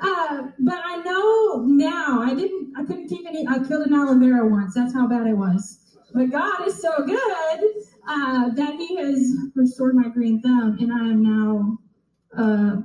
Uh, 0.00 0.48
but 0.58 0.80
I 0.84 0.96
know 0.98 1.64
now. 1.66 2.20
I 2.20 2.34
didn't. 2.34 2.74
I 2.76 2.84
couldn't 2.84 3.08
keep 3.08 3.26
any. 3.26 3.46
I 3.46 3.58
killed 3.60 3.86
an 3.86 3.94
aloe 3.94 4.18
vera 4.18 4.46
once. 4.46 4.74
That's 4.74 4.92
how 4.92 5.06
bad 5.06 5.26
it 5.26 5.36
was. 5.36 5.78
But 6.12 6.30
God 6.30 6.66
is 6.66 6.80
so 6.80 7.04
good 7.06 7.64
uh, 8.06 8.50
that 8.50 8.74
He 8.76 8.96
has 8.96 9.34
restored 9.54 9.94
my 9.94 10.08
green 10.08 10.42
thumb, 10.42 10.76
and 10.80 10.92
I 10.92 10.98
am 10.98 11.22
now 11.22 11.78
a 12.36 12.42
uh, 12.42 12.76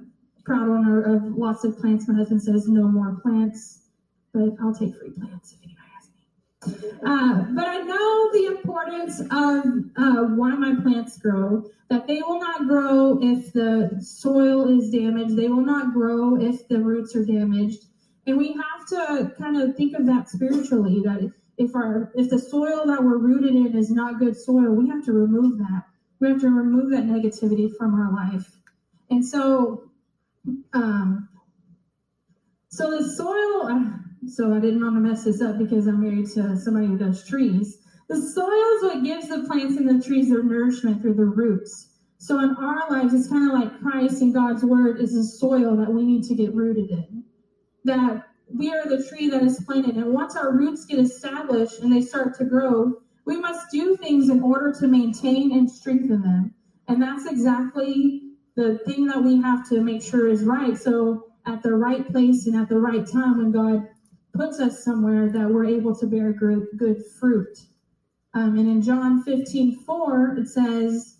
proud 0.45 0.69
owner 0.69 1.15
of 1.15 1.23
lots 1.35 1.63
of 1.63 1.77
plants. 1.79 2.07
My 2.07 2.15
husband 2.15 2.41
says 2.41 2.67
no 2.67 2.87
more 2.87 3.19
plants 3.21 3.78
but 4.47 4.55
I'll 4.61 4.73
take 4.73 4.95
free 4.95 5.11
plants 5.11 5.53
if 5.53 5.59
anybody 5.63 5.91
has 5.95 6.09
Uh, 7.03 7.45
but 7.55 7.67
I 7.67 7.79
know 7.79 8.31
the 8.33 8.45
importance 8.55 9.19
of 9.19 9.65
uh, 9.97 10.23
why 10.35 10.51
my 10.55 10.75
plants 10.81 11.17
grow, 11.17 11.69
that 11.89 12.07
they 12.07 12.21
will 12.21 12.39
not 12.39 12.67
grow 12.67 13.19
if 13.21 13.53
the 13.53 13.97
soil 14.01 14.67
is 14.67 14.91
damaged, 14.91 15.35
they 15.35 15.47
will 15.47 15.65
not 15.65 15.93
grow 15.93 16.39
if 16.39 16.67
the 16.67 16.79
roots 16.79 17.15
are 17.15 17.25
damaged. 17.25 17.85
And 18.27 18.37
we 18.37 18.53
have 18.53 18.87
to 18.89 19.33
kind 19.37 19.57
of 19.61 19.75
think 19.75 19.95
of 19.97 20.05
that 20.05 20.29
spiritually, 20.29 21.01
that 21.03 21.31
if 21.57 21.75
our 21.75 22.11
if 22.15 22.29
the 22.29 22.39
soil 22.39 22.85
that 22.85 23.03
we're 23.03 23.17
rooted 23.17 23.55
in 23.55 23.75
is 23.75 23.89
not 23.91 24.19
good 24.19 24.37
soil, 24.37 24.71
we 24.71 24.87
have 24.89 25.03
to 25.05 25.13
remove 25.13 25.57
that. 25.59 25.83
We 26.19 26.29
have 26.29 26.41
to 26.41 26.49
remove 26.49 26.91
that 26.91 27.05
negativity 27.05 27.69
from 27.75 27.95
our 27.95 28.11
life. 28.13 28.47
And 29.09 29.25
so 29.25 29.89
um 30.73 31.27
so 32.69 32.91
the 32.97 33.03
soil 33.09 33.67
uh, 33.67 34.08
so 34.27 34.53
I 34.53 34.59
didn't 34.59 34.81
want 34.81 34.95
to 34.95 35.01
mess 35.01 35.23
this 35.23 35.41
up 35.41 35.57
because 35.57 35.87
I'm 35.87 36.01
married 36.01 36.27
to 36.31 36.57
somebody 36.57 36.87
who 36.87 36.97
does 36.97 37.25
trees. 37.27 37.77
The 38.07 38.17
soil 38.17 38.47
is 38.47 38.83
what 38.83 39.03
gives 39.03 39.29
the 39.29 39.43
plants 39.47 39.77
and 39.77 39.87
the 39.87 40.05
trees 40.05 40.29
their 40.29 40.43
nourishment 40.43 41.01
through 41.01 41.13
the 41.13 41.25
roots. 41.25 41.89
So 42.17 42.39
in 42.39 42.55
our 42.55 42.89
lives, 42.89 43.13
it's 43.13 43.29
kind 43.29 43.49
of 43.49 43.57
like 43.57 43.79
Christ 43.81 44.21
and 44.21 44.33
God's 44.33 44.63
word 44.63 44.99
is 44.99 45.13
the 45.13 45.23
soil 45.23 45.77
that 45.77 45.93
we 45.93 46.03
need 46.03 46.23
to 46.25 46.35
get 46.35 46.53
rooted 46.53 46.89
in. 46.89 47.23
That 47.85 48.25
we 48.53 48.73
are 48.73 48.85
the 48.85 49.07
tree 49.07 49.29
that 49.29 49.43
is 49.43 49.63
planted. 49.65 49.95
And 49.95 50.13
once 50.13 50.35
our 50.35 50.51
roots 50.51 50.85
get 50.85 50.99
established 50.99 51.79
and 51.79 51.93
they 51.93 52.01
start 52.01 52.37
to 52.37 52.45
grow, 52.45 52.93
we 53.25 53.39
must 53.39 53.71
do 53.71 53.95
things 53.95 54.29
in 54.29 54.41
order 54.41 54.73
to 54.79 54.87
maintain 54.87 55.53
and 55.53 55.69
strengthen 55.69 56.21
them. 56.21 56.53
And 56.87 57.01
that's 57.01 57.25
exactly 57.25 58.23
the 58.55 58.79
thing 58.79 59.05
that 59.05 59.23
we 59.23 59.41
have 59.41 59.69
to 59.69 59.81
make 59.81 60.01
sure 60.01 60.27
is 60.27 60.43
right. 60.43 60.77
So 60.77 61.27
at 61.45 61.63
the 61.63 61.73
right 61.73 62.05
place 62.11 62.47
and 62.47 62.55
at 62.55 62.67
the 62.69 62.79
right 62.79 63.07
time 63.07 63.37
when 63.37 63.51
God 63.51 63.87
puts 64.39 64.61
us 64.61 64.85
somewhere 64.85 65.29
that 65.29 65.49
we're 65.49 65.65
able 65.65 65.93
to 65.93 66.07
bear 66.07 66.31
good, 66.31 66.65
good 66.77 67.03
fruit. 67.19 67.59
Um, 68.33 68.57
and 68.57 68.69
in 68.69 68.81
John 68.81 69.21
15, 69.23 69.81
4, 69.81 70.37
it 70.37 70.47
says, 70.47 71.17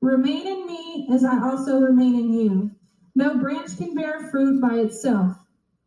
Remain 0.00 0.46
in 0.46 0.66
me 0.66 1.06
as 1.12 1.22
I 1.22 1.38
also 1.42 1.80
remain 1.80 2.14
in 2.14 2.32
you. 2.32 2.70
No 3.14 3.36
branch 3.36 3.76
can 3.76 3.94
bear 3.94 4.30
fruit 4.30 4.62
by 4.62 4.76
itself. 4.76 5.36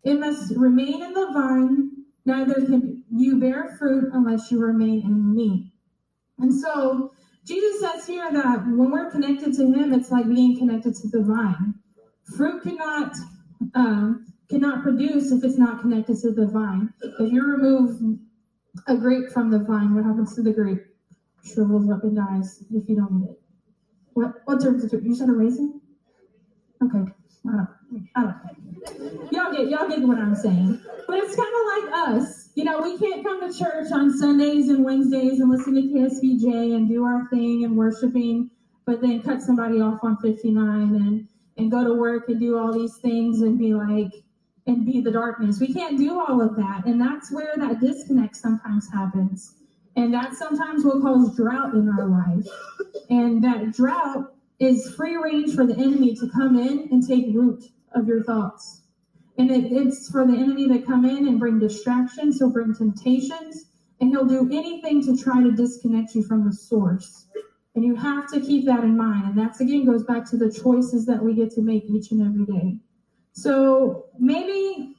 It 0.04 0.20
must 0.20 0.56
remain 0.56 1.02
in 1.02 1.14
the 1.14 1.32
vine, 1.34 1.92
neither 2.26 2.54
can 2.54 3.04
you 3.12 3.40
bear 3.40 3.76
fruit 3.80 4.12
unless 4.14 4.52
you 4.52 4.60
remain 4.60 5.02
in 5.02 5.36
me. 5.36 5.74
And 6.38 6.54
so 6.54 7.14
Jesus 7.46 7.82
says 7.82 8.06
here 8.06 8.32
that 8.32 8.60
when 8.68 8.92
we're 8.92 9.10
connected 9.10 9.56
to 9.56 9.64
him, 9.74 9.92
it's 9.92 10.12
like 10.12 10.28
being 10.28 10.60
connected 10.60 10.94
to 10.98 11.08
the 11.08 11.24
vine. 11.24 11.74
Fruit 12.38 12.62
cannot 12.62 13.16
um, 13.74 14.28
cannot 14.50 14.84
produce 14.84 15.32
if 15.32 15.44
it's 15.44 15.58
not 15.58 15.82
connected 15.82 16.18
to 16.22 16.32
the 16.32 16.48
vine. 16.48 16.94
If 17.20 17.32
you 17.32 17.44
remove 17.46 18.20
a 18.88 18.96
grape 18.96 19.30
from 19.32 19.52
the 19.52 19.60
vine, 19.60 19.96
what 19.96 20.06
happens 20.06 20.36
to 20.36 20.44
the 20.44 20.54
grape? 20.54 20.84
Shrivels 21.44 21.90
up 21.90 22.04
and 22.04 22.16
dies 22.16 22.64
if 22.72 22.90
you 22.90 22.96
don't 22.96 23.24
eat 23.24 23.32
it. 23.32 23.42
What 24.14 24.34
what 24.46 24.62
turns 24.62 24.84
it 24.84 24.90
to? 24.92 25.04
You 25.04 25.16
said 25.16 25.30
a 25.30 25.34
raisin? 25.34 25.82
Okay. 26.84 27.12
I 27.48 27.52
don't, 27.52 28.10
I 28.16 28.22
don't 28.22 29.32
Y'all 29.32 29.52
get 29.52 29.70
y'all 29.70 29.88
get 29.88 30.02
what 30.02 30.18
I'm 30.18 30.36
saying. 30.36 30.82
But 31.08 31.20
it's 31.20 31.36
kind 31.36 31.50
of 31.50 31.90
like 31.92 32.10
us. 32.10 32.50
You 32.56 32.64
know, 32.64 32.82
we 32.82 32.98
can't 32.98 33.24
come 33.24 33.42
to 33.42 33.58
church 33.58 33.92
on 33.92 34.18
Sundays 34.18 34.70
and 34.70 34.84
Wednesdays 34.84 35.40
and 35.40 35.52
listen 35.52 35.76
to 35.76 35.82
KSBJ 35.82 36.76
and 36.76 36.88
do 36.88 37.04
our 37.04 37.28
thing 37.30 37.66
and 37.66 37.76
worshiping, 37.76 38.50
but 38.86 39.02
then 39.02 39.22
cut 39.22 39.42
somebody 39.42 39.82
off 39.82 40.00
on 40.04 40.18
59 40.18 40.96
and 40.96 41.28
and 41.58 41.72
go 41.72 41.84
to 41.84 41.94
work 41.94 42.30
and 42.30 42.40
do 42.40 42.58
all 42.58 42.74
these 42.74 42.98
things 42.98 43.42
and 43.42 43.58
be 43.58 43.74
like, 43.74 44.12
and 44.68 44.86
be 44.86 45.02
the 45.02 45.12
darkness. 45.12 45.60
We 45.60 45.74
can't 45.74 45.98
do 45.98 46.20
all 46.20 46.42
of 46.42 46.56
that. 46.56 46.84
And 46.86 47.00
that's 47.00 47.32
where 47.32 47.54
that 47.58 47.80
disconnect 47.80 48.36
sometimes 48.36 48.90
happens. 48.92 49.56
And 49.96 50.14
that 50.14 50.34
sometimes 50.34 50.84
will 50.84 51.02
cause 51.02 51.36
drought 51.36 51.74
in 51.74 51.90
our 51.90 52.08
life. 52.08 52.48
And 53.10 53.44
that 53.44 53.74
drought 53.74 54.34
is 54.60 54.94
free 54.96 55.16
range 55.16 55.56
for 55.56 55.66
the 55.66 55.76
enemy 55.76 56.16
to 56.16 56.30
come 56.30 56.58
in 56.58 56.90
and 56.92 57.08
take 57.08 57.34
root 57.34 57.64
of 57.94 58.08
your 58.08 58.24
thoughts. 58.24 58.82
And 59.38 59.52
it, 59.52 59.72
it's 59.72 60.10
for 60.10 60.26
the 60.26 60.34
enemy 60.34 60.68
to 60.70 60.80
come 60.80 61.06
in 61.06 61.28
and 61.28 61.40
bring 61.40 61.60
distractions, 61.60 62.40
he'll 62.40 62.50
bring 62.50 62.74
temptations, 62.74 63.66
and 64.00 64.10
he'll 64.10 64.26
do 64.26 64.50
anything 64.52 65.04
to 65.06 65.22
try 65.22 65.42
to 65.42 65.52
disconnect 65.52 66.16
you 66.16 66.24
from 66.24 66.46
the 66.46 66.54
source. 66.54 67.28
And 67.76 67.84
you 67.84 67.96
have 67.96 68.32
to 68.32 68.40
keep 68.40 68.66
that 68.66 68.84
in 68.84 68.96
mind. 68.96 69.26
And 69.26 69.38
that's 69.38 69.60
again 69.60 69.86
goes 69.86 70.04
back 70.04 70.30
to 70.30 70.38
the 70.38 70.52
choices 70.52 71.06
that 71.06 71.22
we 71.22 71.34
get 71.34 71.52
to 71.52 71.62
make 71.62 71.84
each 71.86 72.12
and 72.12 72.22
every 72.22 72.46
day. 72.46 72.78
So 73.36 74.06
maybe 74.18 74.96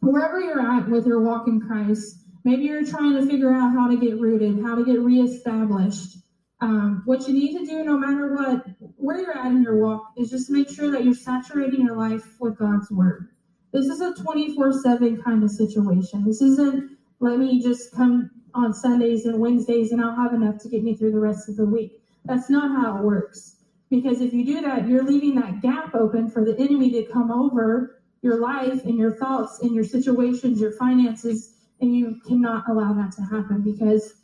wherever 0.00 0.40
you're 0.40 0.60
at 0.60 0.88
with 0.88 1.04
your 1.04 1.20
walk 1.20 1.48
in 1.48 1.60
Christ, 1.60 2.24
maybe 2.44 2.62
you're 2.62 2.86
trying 2.86 3.14
to 3.14 3.26
figure 3.26 3.52
out 3.52 3.72
how 3.72 3.88
to 3.88 3.96
get 3.96 4.20
rooted, 4.20 4.62
how 4.62 4.76
to 4.76 4.84
get 4.84 5.00
reestablished. 5.00 6.18
Um, 6.60 7.02
what 7.06 7.26
you 7.26 7.34
need 7.34 7.58
to 7.58 7.66
do, 7.66 7.82
no 7.82 7.98
matter 7.98 8.36
what, 8.36 8.64
where 8.96 9.20
you're 9.20 9.36
at 9.36 9.46
in 9.46 9.64
your 9.64 9.78
walk, 9.78 10.12
is 10.16 10.30
just 10.30 10.48
make 10.48 10.70
sure 10.70 10.92
that 10.92 11.04
you're 11.04 11.12
saturating 11.12 11.84
your 11.84 11.96
life 11.96 12.36
with 12.38 12.56
God's 12.56 12.88
word. 12.88 13.30
This 13.72 13.86
is 13.86 14.00
a 14.00 14.14
24 14.14 14.80
7 14.80 15.20
kind 15.20 15.42
of 15.42 15.50
situation. 15.50 16.24
This 16.24 16.40
isn't 16.40 16.96
let 17.18 17.38
me 17.38 17.60
just 17.60 17.92
come 17.92 18.30
on 18.54 18.74
Sundays 18.74 19.26
and 19.26 19.40
Wednesdays 19.40 19.90
and 19.90 20.00
I'll 20.00 20.14
have 20.14 20.34
enough 20.34 20.62
to 20.62 20.68
get 20.68 20.84
me 20.84 20.94
through 20.94 21.12
the 21.12 21.20
rest 21.20 21.48
of 21.48 21.56
the 21.56 21.64
week. 21.64 22.00
That's 22.24 22.48
not 22.48 22.70
how 22.70 22.98
it 22.98 23.02
works. 23.02 23.61
Because 23.92 24.22
if 24.22 24.32
you 24.32 24.42
do 24.42 24.62
that, 24.62 24.88
you're 24.88 25.04
leaving 25.04 25.34
that 25.34 25.60
gap 25.60 25.94
open 25.94 26.30
for 26.30 26.42
the 26.42 26.58
enemy 26.58 26.90
to 26.92 27.04
come 27.12 27.30
over 27.30 28.00
your 28.22 28.40
life 28.40 28.86
and 28.86 28.96
your 28.96 29.16
thoughts 29.16 29.60
and 29.60 29.74
your 29.74 29.84
situations, 29.84 30.58
your 30.58 30.72
finances, 30.72 31.56
and 31.82 31.94
you 31.94 32.18
cannot 32.26 32.66
allow 32.70 32.94
that 32.94 33.12
to 33.12 33.22
happen 33.22 33.60
because 33.60 34.14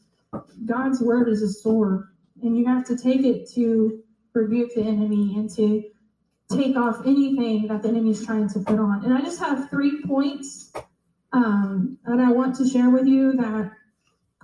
God's 0.65 1.03
word 1.03 1.29
is 1.29 1.43
a 1.43 1.53
sword, 1.53 2.09
and 2.43 2.57
you 2.57 2.65
have 2.65 2.87
to 2.87 2.97
take 2.97 3.27
it 3.27 3.51
to 3.51 4.03
rebuke 4.33 4.75
the 4.75 4.81
enemy 4.81 5.35
and 5.37 5.51
to 5.57 5.85
take 6.51 6.75
off 6.75 7.03
anything 7.05 7.69
that 7.69 7.83
the 7.83 7.89
enemy 7.91 8.13
is 8.13 8.25
trying 8.25 8.49
to 8.49 8.61
put 8.61 8.79
on. 8.79 9.05
And 9.05 9.13
I 9.13 9.21
just 9.21 9.39
have 9.39 9.69
three 9.69 10.01
points 10.03 10.73
um, 11.35 11.99
that 12.07 12.21
I 12.21 12.33
want 12.33 12.57
to 12.57 12.67
share 12.67 12.89
with 12.89 13.07
you 13.07 13.35
that 13.35 13.71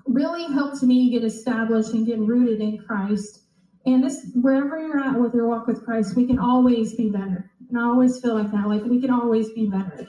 really 0.06 0.44
helped 0.52 0.82
me 0.82 1.08
get 1.08 1.24
established 1.24 1.94
and 1.94 2.06
get 2.06 2.18
rooted 2.18 2.60
in 2.60 2.76
Christ 2.76 3.43
and 3.86 4.02
this, 4.02 4.30
wherever 4.34 4.78
you're 4.78 4.98
at 4.98 5.18
with 5.18 5.34
your 5.34 5.46
walk 5.46 5.66
with 5.66 5.84
Christ, 5.84 6.16
we 6.16 6.26
can 6.26 6.38
always 6.38 6.94
be 6.94 7.10
better. 7.10 7.50
And 7.68 7.78
I 7.78 7.82
always 7.82 8.20
feel 8.20 8.34
like 8.34 8.50
that, 8.52 8.68
like 8.68 8.84
we 8.84 9.00
can 9.00 9.10
always 9.10 9.50
be 9.50 9.66
better. 9.66 10.06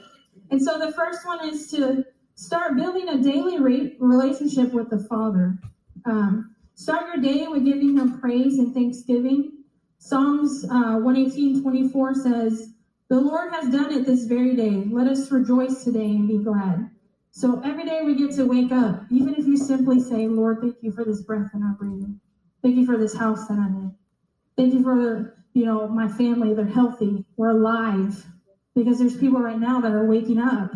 And 0.50 0.62
so 0.62 0.78
the 0.78 0.92
first 0.92 1.26
one 1.26 1.48
is 1.48 1.70
to 1.72 2.04
start 2.34 2.76
building 2.76 3.08
a 3.08 3.22
daily 3.22 3.58
re- 3.58 3.96
relationship 3.98 4.72
with 4.72 4.88
the 4.88 5.00
Father. 5.00 5.58
Um, 6.04 6.54
start 6.74 7.06
your 7.06 7.22
day 7.22 7.46
with 7.48 7.64
giving 7.64 7.98
Him 7.98 8.18
praise 8.20 8.58
and 8.58 8.72
thanksgiving. 8.72 9.52
Psalms 9.98 10.64
uh, 10.64 10.98
118 11.00 11.62
24 11.62 12.14
says, 12.14 12.72
The 13.08 13.20
Lord 13.20 13.52
has 13.52 13.70
done 13.70 13.92
it 13.92 14.06
this 14.06 14.24
very 14.24 14.54
day. 14.54 14.84
Let 14.90 15.08
us 15.08 15.30
rejoice 15.30 15.84
today 15.84 16.06
and 16.06 16.28
be 16.28 16.38
glad. 16.38 16.90
So 17.30 17.60
every 17.62 17.84
day 17.84 18.02
we 18.02 18.14
get 18.14 18.34
to 18.36 18.44
wake 18.46 18.72
up, 18.72 19.02
even 19.10 19.34
if 19.34 19.46
you 19.46 19.58
simply 19.58 20.00
say, 20.00 20.26
Lord, 20.26 20.60
thank 20.62 20.76
you 20.80 20.92
for 20.92 21.04
this 21.04 21.20
breath 21.20 21.50
and 21.52 21.64
our 21.64 21.76
breathing. 21.78 22.20
Thank 22.66 22.78
you 22.78 22.84
for 22.84 22.98
this 22.98 23.16
house 23.16 23.46
that 23.46 23.60
I'm 23.60 23.76
in. 23.76 23.94
Thank 24.56 24.74
you 24.74 24.82
for 24.82 24.96
the, 24.96 25.32
you 25.54 25.64
know, 25.64 25.86
my 25.86 26.08
family. 26.08 26.52
They're 26.52 26.64
healthy. 26.64 27.24
We're 27.36 27.50
alive. 27.50 28.26
Because 28.74 28.98
there's 28.98 29.16
people 29.16 29.38
right 29.38 29.60
now 29.60 29.80
that 29.80 29.92
are 29.92 30.04
waking 30.04 30.40
up 30.40 30.72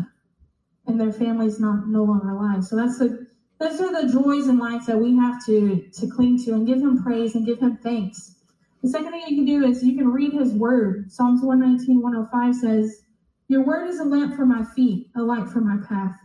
and 0.87 0.97
their 0.97 1.11
family's 1.11 1.59
not 1.59 1.89
no 1.89 2.05
longer 2.05 2.29
alive. 2.29 2.63
So 2.63 2.77
that's 2.77 2.97
the 2.97 3.27
those 3.59 3.81
are 3.81 3.91
the 3.91 4.09
joys 4.09 4.47
in 4.47 4.57
life 4.57 4.85
that 4.85 4.97
we 4.97 5.17
have 5.17 5.45
to 5.47 5.85
to 5.91 6.07
cling 6.07 6.41
to 6.45 6.53
and 6.53 6.65
give 6.65 6.77
him 6.77 7.03
praise 7.03 7.35
and 7.35 7.45
give 7.45 7.59
him 7.59 7.75
thanks. 7.75 8.37
The 8.81 8.87
second 8.87 9.11
thing 9.11 9.25
you 9.27 9.35
can 9.35 9.45
do 9.45 9.65
is 9.65 9.83
you 9.83 9.97
can 9.97 10.13
read 10.13 10.31
his 10.31 10.53
word. 10.53 11.11
Psalms 11.11 11.41
119, 11.41 12.01
105 12.01 12.55
says, 12.55 13.01
Your 13.49 13.65
word 13.65 13.89
is 13.89 13.99
a 13.99 14.05
lamp 14.05 14.37
for 14.37 14.45
my 14.45 14.63
feet, 14.63 15.09
a 15.17 15.21
light 15.21 15.49
for 15.49 15.59
my 15.59 15.75
path. 15.85 16.17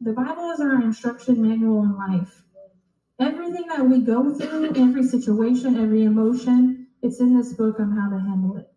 The 0.00 0.12
Bible 0.12 0.50
is 0.50 0.58
our 0.58 0.82
instruction 0.82 1.40
manual 1.40 1.84
in 1.84 1.96
life. 1.96 2.42
Everything 3.20 3.66
that 3.66 3.84
we 3.84 4.00
go 4.00 4.32
through, 4.32 4.76
every 4.76 5.02
situation, 5.02 5.76
every 5.76 6.04
emotion, 6.04 6.86
it's 7.02 7.18
in 7.18 7.36
this 7.36 7.52
book 7.52 7.80
on 7.80 7.90
how 7.90 8.08
to 8.08 8.20
handle 8.20 8.56
it. 8.56 8.70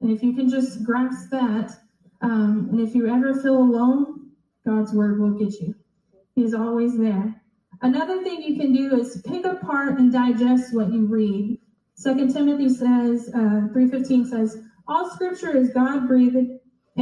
And 0.00 0.10
if 0.12 0.22
you 0.22 0.34
can 0.34 0.48
just 0.48 0.84
grasp 0.84 1.30
that, 1.30 1.72
um, 2.20 2.68
and 2.70 2.80
if 2.80 2.94
you 2.94 3.08
ever 3.08 3.34
feel 3.34 3.58
alone, 3.58 4.30
God's 4.64 4.92
word 4.92 5.20
will 5.20 5.32
get 5.32 5.60
you. 5.60 5.74
He's 6.36 6.54
always 6.54 6.96
there. 6.96 7.42
Another 7.80 8.22
thing 8.22 8.42
you 8.42 8.56
can 8.56 8.72
do 8.72 9.00
is 9.00 9.20
pick 9.26 9.44
apart 9.44 9.98
and 9.98 10.12
digest 10.12 10.72
what 10.72 10.92
you 10.92 11.06
read. 11.06 11.58
Second 11.94 12.32
Timothy 12.32 12.68
says, 12.68 13.30
uh, 13.34 13.66
3.15 13.74 14.26
says, 14.28 14.62
all 14.86 15.10
scripture 15.10 15.56
is 15.56 15.70
God 15.70 16.06
breathed 16.06 16.36
and 16.36 16.60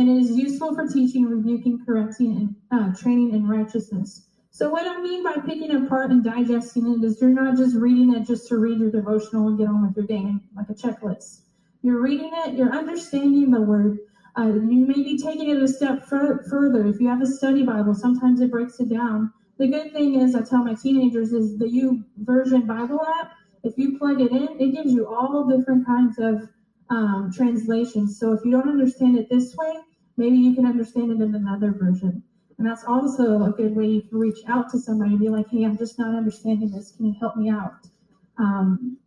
it 0.08 0.16
is 0.16 0.30
useful 0.30 0.74
for 0.74 0.86
teaching, 0.88 1.26
rebuking, 1.26 1.84
correcting, 1.84 2.56
and 2.70 2.94
uh, 2.94 2.96
training 2.96 3.34
in 3.34 3.46
righteousness 3.46 4.29
so 4.50 4.68
what 4.68 4.86
I 4.86 5.00
mean 5.00 5.22
by 5.22 5.36
picking 5.46 5.70
apart 5.74 6.10
and 6.10 6.24
digesting 6.24 6.92
it 6.92 7.04
is 7.04 7.20
you're 7.20 7.30
not 7.30 7.56
just 7.56 7.76
reading 7.76 8.14
it 8.14 8.26
just 8.26 8.48
to 8.48 8.58
read 8.58 8.78
your 8.78 8.90
devotional 8.90 9.48
and 9.48 9.58
get 9.58 9.68
on 9.68 9.86
with 9.86 9.96
your 9.96 10.06
day 10.06 10.34
like 10.56 10.68
a 10.68 10.74
checklist. 10.74 11.42
You're 11.82 12.00
reading 12.00 12.30
it, 12.32 12.54
you're 12.54 12.74
understanding 12.74 13.50
the 13.50 13.60
word. 13.60 13.98
Uh, 14.36 14.46
you 14.46 14.86
may 14.86 14.94
be 14.94 15.18
taking 15.18 15.50
it 15.50 15.62
a 15.62 15.68
step 15.68 16.04
fur- 16.04 16.42
further. 16.50 16.86
If 16.86 17.00
you 17.00 17.08
have 17.08 17.22
a 17.22 17.26
study 17.26 17.62
Bible, 17.62 17.94
sometimes 17.94 18.40
it 18.40 18.50
breaks 18.50 18.80
it 18.80 18.88
down. 18.88 19.32
The 19.58 19.68
good 19.68 19.92
thing 19.92 20.20
is, 20.20 20.34
I 20.34 20.42
tell 20.42 20.64
my 20.64 20.74
teenagers, 20.74 21.32
is 21.32 21.58
the 21.58 21.68
U 21.68 22.04
Version 22.18 22.66
Bible 22.66 23.00
app. 23.20 23.32
If 23.62 23.76
you 23.76 23.98
plug 23.98 24.20
it 24.20 24.30
in, 24.30 24.60
it 24.60 24.74
gives 24.74 24.92
you 24.92 25.06
all 25.06 25.48
different 25.48 25.86
kinds 25.86 26.18
of 26.18 26.48
um, 26.88 27.30
translations. 27.34 28.18
So 28.18 28.32
if 28.32 28.44
you 28.44 28.50
don't 28.50 28.68
understand 28.68 29.18
it 29.18 29.28
this 29.28 29.54
way, 29.56 29.74
maybe 30.16 30.36
you 30.36 30.54
can 30.54 30.66
understand 30.66 31.12
it 31.12 31.20
in 31.20 31.34
another 31.34 31.72
version. 31.72 32.22
And 32.60 32.68
that's 32.68 32.84
also 32.84 33.44
a 33.44 33.52
good 33.52 33.74
way 33.74 34.02
can 34.02 34.18
reach 34.18 34.40
out 34.46 34.68
to 34.72 34.78
somebody 34.78 35.12
and 35.12 35.18
be 35.18 35.30
like, 35.30 35.48
hey, 35.48 35.64
I'm 35.64 35.78
just 35.78 35.98
not 35.98 36.14
understanding 36.14 36.70
this. 36.70 36.92
Can 36.94 37.06
you 37.06 37.14
help 37.18 37.34
me 37.34 37.48
out? 37.48 37.88
Um, 38.36 38.98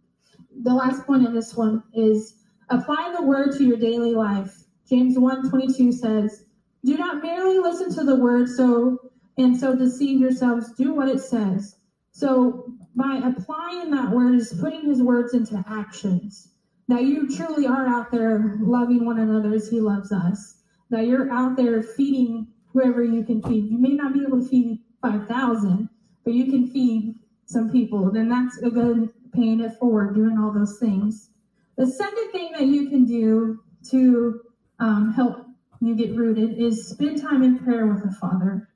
the 0.64 0.74
last 0.74 1.06
point 1.06 1.24
in 1.24 1.36
this 1.36 1.54
one 1.56 1.84
is 1.94 2.34
apply 2.70 3.14
the 3.16 3.22
word 3.22 3.56
to 3.58 3.64
your 3.64 3.78
daily 3.78 4.16
life. 4.16 4.64
James 4.90 5.20
1 5.20 5.52
22 5.52 5.92
says, 5.92 6.46
Do 6.84 6.98
not 6.98 7.22
merely 7.22 7.60
listen 7.60 7.94
to 7.94 8.04
the 8.04 8.16
word 8.16 8.50
so 8.50 9.12
and 9.38 9.56
so 9.56 9.76
deceive 9.76 10.20
yourselves, 10.20 10.74
do 10.74 10.92
what 10.92 11.08
it 11.08 11.20
says. 11.20 11.76
So 12.10 12.74
by 12.96 13.22
applying 13.24 13.92
that 13.92 14.10
word 14.10 14.34
is 14.34 14.52
putting 14.60 14.90
his 14.90 15.04
words 15.04 15.36
into 15.36 15.64
actions. 15.68 16.50
That 16.88 17.04
you 17.04 17.30
truly 17.30 17.68
are 17.68 17.86
out 17.86 18.10
there 18.10 18.58
loving 18.62 19.06
one 19.06 19.20
another 19.20 19.54
as 19.54 19.70
he 19.70 19.80
loves 19.80 20.12
us. 20.12 20.56
That 20.90 21.06
you're 21.06 21.32
out 21.32 21.56
there 21.56 21.84
feeding 21.84 22.48
whoever 22.74 23.04
you 23.04 23.24
can 23.24 23.42
feed. 23.42 23.70
You 23.70 23.78
may 23.78 23.90
not 23.90 24.14
be 24.14 24.24
able 24.24 24.42
to 24.42 24.48
feed 24.48 24.80
5,000, 25.02 25.90
but 26.24 26.34
you 26.34 26.46
can 26.46 26.68
feed 26.70 27.16
some 27.46 27.72
people. 27.72 28.12
Then 28.12 28.30
that's 28.30 28.58
a 28.64 28.70
good 28.70 29.10
paying 29.34 29.62
it 29.62 29.78
forward, 29.80 30.16
doing 30.16 30.38
all 30.38 30.52
those 30.52 30.80
things. 30.80 31.30
The 31.78 31.88
second 31.88 32.32
thing 32.32 32.52
that 32.54 32.66
you 32.66 32.90
can 32.90 33.06
do 33.06 33.60
to 33.90 34.42
um, 34.80 35.14
help 35.14 35.46
you 35.82 35.96
get 35.96 36.16
rooted 36.16 36.58
is 36.58 36.88
spend 36.90 37.22
time 37.22 37.44
in 37.44 37.60
prayer 37.60 37.88
with 37.88 38.04
the 38.04 38.12
Father. 38.12 38.70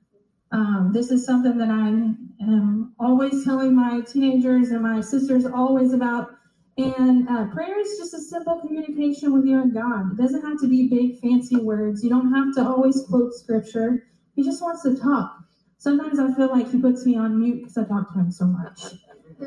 Um, 0.50 0.90
this 0.92 1.10
is 1.10 1.24
something 1.24 1.58
that 1.58 1.68
I 1.68 1.88
am 1.88 2.94
always 2.98 3.44
telling 3.44 3.74
my 3.74 4.00
teenagers 4.00 4.70
and 4.70 4.82
my 4.82 5.00
sisters 5.00 5.46
always 5.46 5.92
about. 5.92 6.30
And 6.78 7.28
uh, 7.28 7.46
prayer 7.46 7.80
is 7.80 7.98
just 7.98 8.14
a 8.14 8.20
simple 8.20 8.60
communication 8.60 9.32
with 9.32 9.44
you 9.44 9.60
and 9.60 9.74
God. 9.74 10.12
It 10.12 10.16
doesn't 10.16 10.42
have 10.42 10.60
to 10.60 10.68
be 10.68 10.86
big, 10.86 11.18
fancy 11.18 11.56
words. 11.56 12.04
You 12.04 12.10
don't 12.10 12.32
have 12.32 12.54
to 12.54 12.70
always 12.70 13.02
quote 13.08 13.34
scripture. 13.34 14.06
He 14.36 14.44
just 14.44 14.62
wants 14.62 14.84
to 14.84 14.96
talk. 14.96 15.38
Sometimes 15.78 16.20
I 16.20 16.32
feel 16.34 16.46
like 16.46 16.70
he 16.70 16.78
puts 16.80 17.04
me 17.04 17.16
on 17.16 17.40
mute 17.40 17.62
because 17.62 17.78
I 17.78 17.84
talk 17.84 18.12
to 18.12 18.20
him 18.20 18.30
so 18.30 18.44
much. 18.46 18.94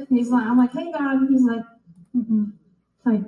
he's 0.10 0.30
like, 0.30 0.46
I'm 0.46 0.58
like, 0.58 0.74
hey, 0.74 0.92
God. 0.92 1.20
he's 1.30 1.44
like, 1.44 1.64
Mm-mm. 2.14 2.52
like, 3.06 3.22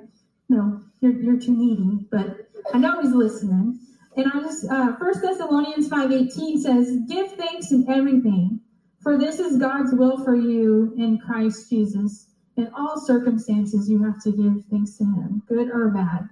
no, 0.50 0.82
you're, 1.00 1.12
you're 1.12 1.40
too 1.40 1.56
needy. 1.56 2.06
But 2.10 2.50
I 2.74 2.78
know 2.78 3.00
he's 3.00 3.14
listening. 3.14 3.78
And 4.18 4.26
I 4.34 4.40
just, 4.40 4.66
uh, 4.70 4.92
1 4.98 5.20
Thessalonians 5.22 5.88
5.18 5.88 6.58
says, 6.58 6.98
Give 7.08 7.32
thanks 7.32 7.72
in 7.72 7.88
everything, 7.88 8.60
for 9.00 9.16
this 9.16 9.38
is 9.38 9.56
God's 9.56 9.94
will 9.94 10.22
for 10.22 10.36
you 10.36 10.92
in 10.98 11.18
Christ 11.18 11.70
Jesus. 11.70 12.33
In 12.56 12.70
all 12.76 13.00
circumstances, 13.00 13.88
you 13.90 14.02
have 14.04 14.22
to 14.22 14.30
give 14.30 14.64
thanks 14.70 14.96
to 14.98 15.04
him, 15.04 15.42
good 15.46 15.70
or 15.70 15.90
bad. 15.90 16.28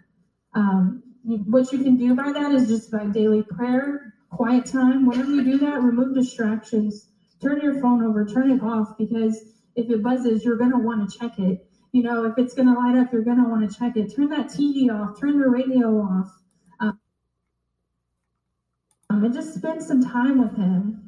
Um, 0.54 1.02
you, 1.24 1.38
what 1.38 1.72
you 1.72 1.78
can 1.78 1.96
do 1.96 2.14
by 2.14 2.32
that 2.32 2.52
is 2.52 2.68
just 2.68 2.90
by 2.90 3.06
daily 3.06 3.42
prayer, 3.42 4.14
quiet 4.30 4.66
time. 4.66 5.06
Whenever 5.06 5.30
you 5.30 5.44
do 5.44 5.58
that, 5.58 5.80
remove 5.80 6.14
distractions. 6.14 7.08
Turn 7.42 7.61
your 7.61 7.80
phone 7.80 8.04
over, 8.04 8.24
turn 8.24 8.50
it 8.50 8.62
off, 8.62 8.96
because 8.98 9.42
if 9.74 9.90
it 9.90 10.02
buzzes, 10.02 10.44
you're 10.44 10.56
going 10.56 10.70
to 10.70 10.78
want 10.78 11.11
to 11.11 11.18
check 11.18 11.38
it. 11.38 11.66
You 11.90 12.02
know, 12.02 12.24
if 12.24 12.38
it's 12.38 12.54
going 12.54 12.72
to 12.72 12.74
light 12.74 12.96
up, 12.96 13.12
you're 13.12 13.24
going 13.24 13.42
to 13.42 13.48
want 13.48 13.68
to 13.68 13.78
check 13.78 13.96
it. 13.96 14.14
Turn 14.14 14.28
that 14.30 14.46
TV 14.46 14.90
off, 14.90 15.18
turn 15.20 15.38
the 15.40 15.48
radio 15.48 15.98
off 15.98 16.30
um, 19.12 19.24
and 19.24 19.35
just 19.35 19.54
spend 19.54 19.82
some 19.82 20.02
time 20.02 20.40
with 20.40 20.56
Him. 20.56 21.02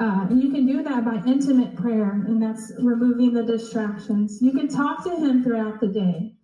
Uh, 0.00 0.26
and 0.30 0.42
you 0.42 0.50
can 0.50 0.64
do 0.66 0.82
that 0.82 1.04
by 1.04 1.16
intimate 1.30 1.76
prayer, 1.76 2.12
and 2.26 2.42
that's 2.42 2.72
removing 2.78 3.34
the 3.34 3.42
distractions. 3.42 4.40
You 4.40 4.50
can 4.52 4.66
talk 4.66 5.04
to 5.04 5.10
Him 5.10 5.44
throughout 5.44 5.78
the 5.78 5.88
day. 5.88 6.34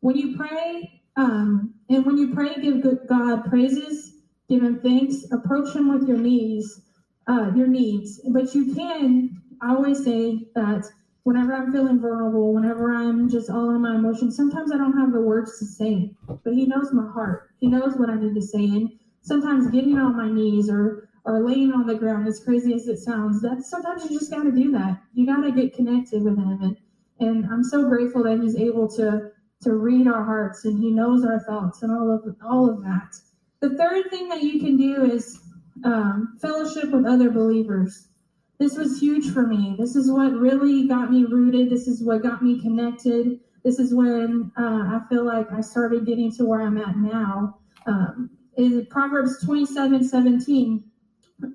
When 0.00 0.16
you 0.16 0.36
pray, 0.36 1.00
um, 1.16 1.74
and 1.88 2.04
when 2.04 2.18
you 2.18 2.34
pray, 2.34 2.56
give 2.60 2.82
God 3.06 3.44
praises, 3.44 4.14
give 4.48 4.64
Him 4.64 4.80
thanks, 4.80 5.30
approach 5.30 5.76
Him 5.76 5.92
with 5.96 6.08
your 6.08 6.18
needs, 6.18 6.80
uh, 7.28 7.52
your 7.54 7.68
needs. 7.68 8.20
But 8.30 8.52
you 8.52 8.74
can, 8.74 9.40
I 9.62 9.70
always 9.76 10.04
say 10.04 10.48
that 10.56 10.84
whenever 11.22 11.54
I'm 11.54 11.72
feeling 11.72 12.00
vulnerable, 12.00 12.52
whenever 12.52 12.92
I'm 12.92 13.30
just 13.30 13.48
all 13.48 13.70
in 13.70 13.80
my 13.80 13.94
emotions, 13.94 14.36
sometimes 14.36 14.72
I 14.72 14.76
don't 14.76 14.98
have 14.98 15.12
the 15.12 15.20
words 15.20 15.60
to 15.60 15.66
say, 15.66 16.10
but 16.26 16.52
He 16.52 16.66
knows 16.66 16.92
my 16.92 17.08
heart. 17.12 17.50
He 17.60 17.68
knows 17.68 17.94
what 17.94 18.10
I 18.10 18.16
need 18.16 18.34
to 18.34 18.42
say. 18.42 18.64
And 18.64 18.90
sometimes 19.22 19.70
getting 19.70 19.98
on 19.98 20.16
my 20.16 20.28
knees 20.28 20.68
or 20.68 21.03
or 21.24 21.40
laying 21.40 21.72
on 21.72 21.86
the 21.86 21.94
ground, 21.94 22.28
as 22.28 22.40
crazy 22.40 22.74
as 22.74 22.86
it 22.86 22.98
sounds, 22.98 23.40
that 23.42 23.64
sometimes 23.64 24.04
you 24.04 24.18
just 24.18 24.30
got 24.30 24.42
to 24.42 24.52
do 24.52 24.70
that. 24.72 25.00
You 25.14 25.26
got 25.26 25.42
to 25.42 25.52
get 25.52 25.74
connected 25.74 26.22
with 26.22 26.36
him, 26.36 26.58
and 26.60 26.76
and 27.20 27.46
I'm 27.46 27.64
so 27.64 27.88
grateful 27.88 28.24
that 28.24 28.40
he's 28.40 28.56
able 28.56 28.88
to 28.96 29.30
to 29.62 29.74
read 29.74 30.06
our 30.06 30.22
hearts 30.24 30.66
and 30.66 30.78
he 30.78 30.90
knows 30.90 31.24
our 31.24 31.40
thoughts 31.40 31.82
and 31.82 31.90
all 31.90 32.10
of 32.10 32.36
all 32.44 32.68
of 32.68 32.82
that. 32.82 33.14
The 33.60 33.76
third 33.76 34.10
thing 34.10 34.28
that 34.28 34.42
you 34.42 34.60
can 34.60 34.76
do 34.76 35.04
is 35.10 35.40
um, 35.84 36.36
fellowship 36.40 36.90
with 36.90 37.06
other 37.06 37.30
believers. 37.30 38.08
This 38.58 38.76
was 38.76 39.00
huge 39.00 39.32
for 39.32 39.46
me. 39.46 39.74
This 39.78 39.96
is 39.96 40.10
what 40.10 40.32
really 40.32 40.86
got 40.86 41.10
me 41.10 41.24
rooted. 41.24 41.70
This 41.70 41.88
is 41.88 42.02
what 42.02 42.22
got 42.22 42.42
me 42.42 42.60
connected. 42.60 43.40
This 43.64 43.78
is 43.78 43.94
when 43.94 44.52
uh, 44.58 44.62
I 44.62 45.00
feel 45.08 45.24
like 45.24 45.50
I 45.50 45.60
started 45.60 46.06
getting 46.06 46.30
to 46.36 46.44
where 46.44 46.60
I'm 46.60 46.78
at 46.78 46.96
now. 46.96 47.58
Um, 47.86 48.30
is 48.56 48.86
Proverbs 48.88 49.42
27 49.44 50.04
17. 50.04 50.84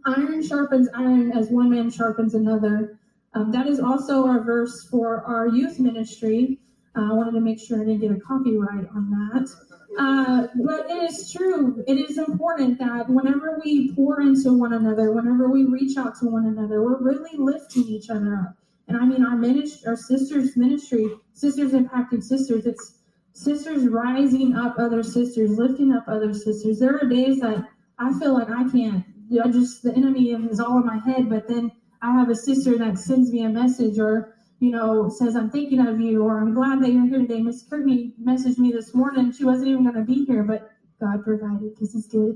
Iron 0.05 0.43
sharpens 0.45 0.89
iron 0.93 1.31
as 1.31 1.49
one 1.49 1.69
man 1.69 1.89
sharpens 1.89 2.33
another. 2.33 2.99
Um, 3.33 3.51
that 3.51 3.67
is 3.67 3.79
also 3.79 4.25
our 4.25 4.43
verse 4.43 4.87
for 4.89 5.23
our 5.23 5.47
youth 5.47 5.79
ministry. 5.79 6.59
Uh, 6.95 7.11
I 7.11 7.13
wanted 7.13 7.31
to 7.31 7.41
make 7.41 7.59
sure 7.59 7.81
I 7.81 7.85
didn't 7.85 8.01
get 8.01 8.11
a 8.11 8.19
copyright 8.19 8.87
on 8.95 9.09
that. 9.11 9.49
Uh, 9.97 10.47
but 10.63 10.89
it 10.89 11.03
is 11.03 11.31
true. 11.31 11.83
It 11.87 11.97
is 11.97 12.17
important 12.17 12.79
that 12.79 13.09
whenever 13.09 13.59
we 13.63 13.93
pour 13.93 14.21
into 14.21 14.53
one 14.53 14.73
another, 14.73 15.11
whenever 15.11 15.49
we 15.49 15.65
reach 15.65 15.97
out 15.97 16.17
to 16.19 16.25
one 16.25 16.45
another, 16.45 16.81
we're 16.81 17.01
really 17.01 17.37
lifting 17.37 17.83
each 17.83 18.09
other 18.09 18.35
up. 18.35 18.55
And 18.87 18.97
I 18.97 19.05
mean, 19.05 19.23
our 19.23 19.35
ministry, 19.35 19.87
our 19.87 19.95
sisters' 19.95 20.57
ministry, 20.57 21.09
sisters 21.33 21.73
impacting 21.73 22.23
sisters. 22.23 22.65
It's 22.65 22.99
sisters 23.33 23.87
rising 23.87 24.55
up 24.55 24.77
other 24.79 25.03
sisters, 25.03 25.57
lifting 25.57 25.93
up 25.93 26.05
other 26.07 26.33
sisters. 26.33 26.79
There 26.79 26.97
are 26.97 27.07
days 27.07 27.39
that 27.41 27.67
I 27.99 28.17
feel 28.19 28.33
like 28.33 28.49
I 28.49 28.69
can't. 28.69 29.05
You 29.29 29.43
know, 29.43 29.51
just 29.51 29.83
the 29.83 29.95
enemy 29.95 30.31
is 30.31 30.59
all 30.61 30.79
in 30.79 30.85
my 30.85 30.99
head, 30.99 31.29
but 31.29 31.47
then 31.47 31.71
I 32.01 32.13
have 32.13 32.29
a 32.29 32.35
sister 32.35 32.77
that 32.79 32.99
sends 32.99 33.31
me 33.31 33.43
a 33.43 33.49
message 33.49 33.99
or 33.99 34.33
you 34.59 34.71
know 34.71 35.09
says 35.09 35.35
I'm 35.35 35.51
thinking 35.51 35.81
of 35.81 36.01
you 36.01 36.23
or 36.23 36.39
I'm 36.41 36.53
glad 36.53 36.81
that 36.83 36.91
you're 36.93 37.07
here 37.07 37.19
today. 37.19 37.41
Miss 37.41 37.63
Courtney 37.63 38.13
messaged 38.23 38.59
me 38.59 38.71
this 38.71 38.95
morning. 38.95 39.31
She 39.31 39.45
wasn't 39.45 39.69
even 39.69 39.83
going 39.83 39.95
to 39.95 40.03
be 40.03 40.25
here, 40.25 40.43
but 40.43 40.69
God 41.01 41.23
provided 41.23 41.75
because 41.75 41.93
He's 41.93 42.07
good. 42.07 42.35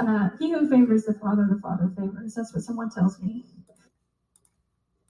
Uh, 0.00 0.30
he 0.40 0.52
who 0.52 0.68
favors 0.68 1.04
the 1.04 1.14
Father, 1.14 1.46
the 1.50 1.60
Father 1.60 1.90
favors. 1.96 2.34
That's 2.34 2.54
what 2.54 2.64
someone 2.64 2.90
tells 2.90 3.20
me. 3.20 3.44